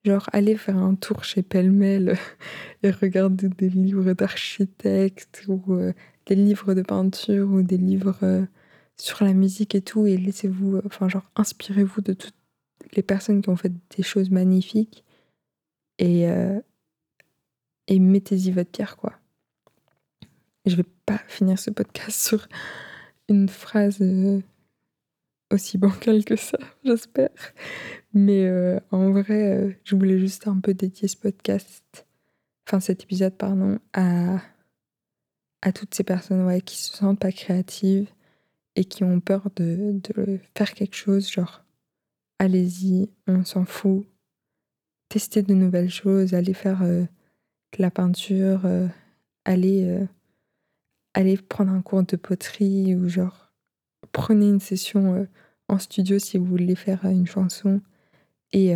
Genre, 0.04 0.30
allez 0.32 0.56
faire 0.56 0.78
un 0.78 0.96
tour 0.96 1.24
chez 1.24 1.42
Pellemel 1.42 2.18
et 2.84 2.92
regarder 2.92 3.50
des 3.50 3.70
livres 3.70 4.14
d'architectes 4.14 5.44
ou 5.48 5.62
euh, 5.74 5.94
des 6.26 6.36
livres 6.36 6.74
de 6.74 6.82
peinture 6.82 7.50
ou 7.50 7.62
des 7.62 7.78
livres 7.78 8.18
euh, 8.24 8.46
sur 8.98 9.26
la 9.26 9.34
musique 9.34 9.76
et 9.76 9.82
tout. 9.82 10.08
Et 10.08 10.18
laissez-vous, 10.18 10.78
euh, 10.78 10.82
enfin, 10.86 11.10
genre, 11.10 11.30
inspirez-vous 11.36 12.02
de 12.02 12.14
toutes 12.14 12.36
les 12.94 13.04
personnes 13.04 13.42
qui 13.42 13.50
ont 13.50 13.56
fait 13.56 13.74
des 13.98 14.04
choses 14.04 14.30
magnifiques. 14.30 15.04
Et, 16.00 16.28
et 17.88 18.00
mettez-y 18.00 18.52
votre 18.52 18.70
pierre, 18.70 18.98
quoi. 18.98 19.14
Je 20.68 20.76
vais 20.76 20.86
pas 21.08 21.18
finir 21.28 21.58
ce 21.58 21.72
podcast 21.72 22.20
sur 22.20 22.48
une 23.30 23.50
phrase 23.50 24.02
euh, 24.02 24.42
aussi 25.52 25.78
bancale 25.78 26.24
que 26.26 26.36
ça, 26.36 26.58
j'espère. 26.84 27.30
Mais 28.14 28.46
euh, 28.46 28.80
en 28.92 29.12
vrai, 29.12 29.56
euh, 29.56 29.72
je 29.84 29.96
voulais 29.96 30.20
juste 30.20 30.48
un 30.48 30.60
peu 30.60 30.74
dédier 30.74 31.08
ce 31.08 31.18
podcast, 31.18 32.06
enfin 32.68 32.80
cet 32.80 33.04
épisode, 33.04 33.36
pardon, 33.36 33.80
à, 33.94 34.42
à 35.62 35.72
toutes 35.72 35.94
ces 35.94 36.04
personnes 36.04 36.46
ouais, 36.46 36.62
qui 36.62 36.78
se 36.78 36.96
sentent 36.96 37.20
pas 37.20 37.32
créatives 37.32 38.10
et 38.76 38.86
qui 38.86 39.04
ont 39.04 39.20
peur 39.20 39.50
de, 39.56 40.00
faire 40.56 40.74
quelque 40.74 40.96
chose, 40.96 41.30
genre 41.30 41.64
allez-y, 42.40 43.10
on 43.28 43.44
s'en 43.44 43.66
fout. 43.66 44.06
Tester 45.10 45.42
de 45.42 45.54
nouvelles 45.54 45.90
choses, 45.90 46.34
allez 46.34 46.54
faire 46.54 46.84
la 47.78 47.92
peinture, 47.92 48.66
euh, 48.66 48.88
euh, 51.18 51.20
aller 51.20 51.38
prendre 51.38 51.72
un 51.72 51.82
cours 51.82 52.04
de 52.04 52.16
poterie 52.16 52.96
ou 52.96 53.10
genre 53.10 53.52
prenez 54.12 54.48
une 54.48 54.60
session 54.60 55.16
euh, 55.16 55.26
en 55.68 55.80
studio 55.80 56.20
si 56.20 56.38
vous 56.38 56.46
voulez 56.46 56.76
faire 56.76 57.06
une 57.06 57.28
chanson 57.28 57.82
et, 58.54 58.74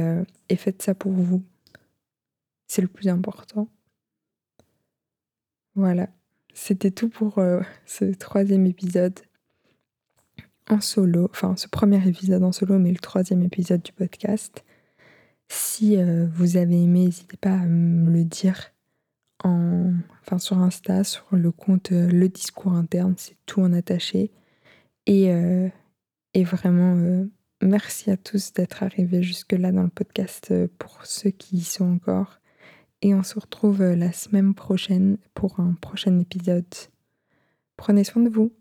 et 0.49 0.55
faites 0.57 0.81
ça 0.81 0.93
pour 0.93 1.13
vous. 1.13 1.41
C'est 2.67 2.81
le 2.81 2.89
plus 2.89 3.07
important. 3.07 3.69
Voilà, 5.75 6.09
c'était 6.53 6.91
tout 6.91 7.07
pour 7.07 7.39
ce 7.85 8.03
troisième 8.15 8.65
épisode 8.65 9.17
en 10.69 10.81
solo, 10.81 11.29
enfin 11.31 11.55
ce 11.55 11.69
premier 11.69 12.05
épisode 12.05 12.43
en 12.43 12.51
solo, 12.51 12.79
mais 12.79 12.91
le 12.91 12.97
troisième 12.97 13.43
épisode 13.43 13.81
du 13.81 13.93
podcast. 13.93 14.65
Si 15.47 15.95
vous 16.33 16.57
avez 16.57 16.83
aimé, 16.83 17.05
n'hésitez 17.05 17.37
pas 17.37 17.53
à 17.53 17.65
me 17.65 18.11
le 18.11 18.25
dire 18.25 18.70
enfin 19.43 20.37
sur 20.37 20.57
Insta, 20.59 21.03
sur 21.03 21.25
le 21.31 21.51
compte 21.51 21.91
euh, 21.91 22.07
Le 22.07 22.29
Discours 22.29 22.73
Interne, 22.73 23.15
c'est 23.17 23.37
tout 23.45 23.61
en 23.61 23.73
attaché. 23.73 24.31
Et, 25.05 25.31
euh, 25.31 25.69
et 26.33 26.43
vraiment, 26.43 26.95
euh, 26.95 27.25
merci 27.61 28.11
à 28.11 28.17
tous 28.17 28.53
d'être 28.53 28.83
arrivés 28.83 29.23
jusque-là 29.23 29.71
dans 29.71 29.83
le 29.83 29.89
podcast 29.89 30.53
pour 30.77 31.05
ceux 31.05 31.31
qui 31.31 31.57
y 31.57 31.63
sont 31.63 31.85
encore. 31.85 32.39
Et 33.01 33.15
on 33.15 33.23
se 33.23 33.39
retrouve 33.39 33.81
la 33.81 34.11
semaine 34.11 34.53
prochaine 34.53 35.17
pour 35.33 35.59
un 35.59 35.73
prochain 35.73 36.19
épisode. 36.19 36.65
Prenez 37.77 38.03
soin 38.03 38.21
de 38.21 38.29
vous. 38.29 38.53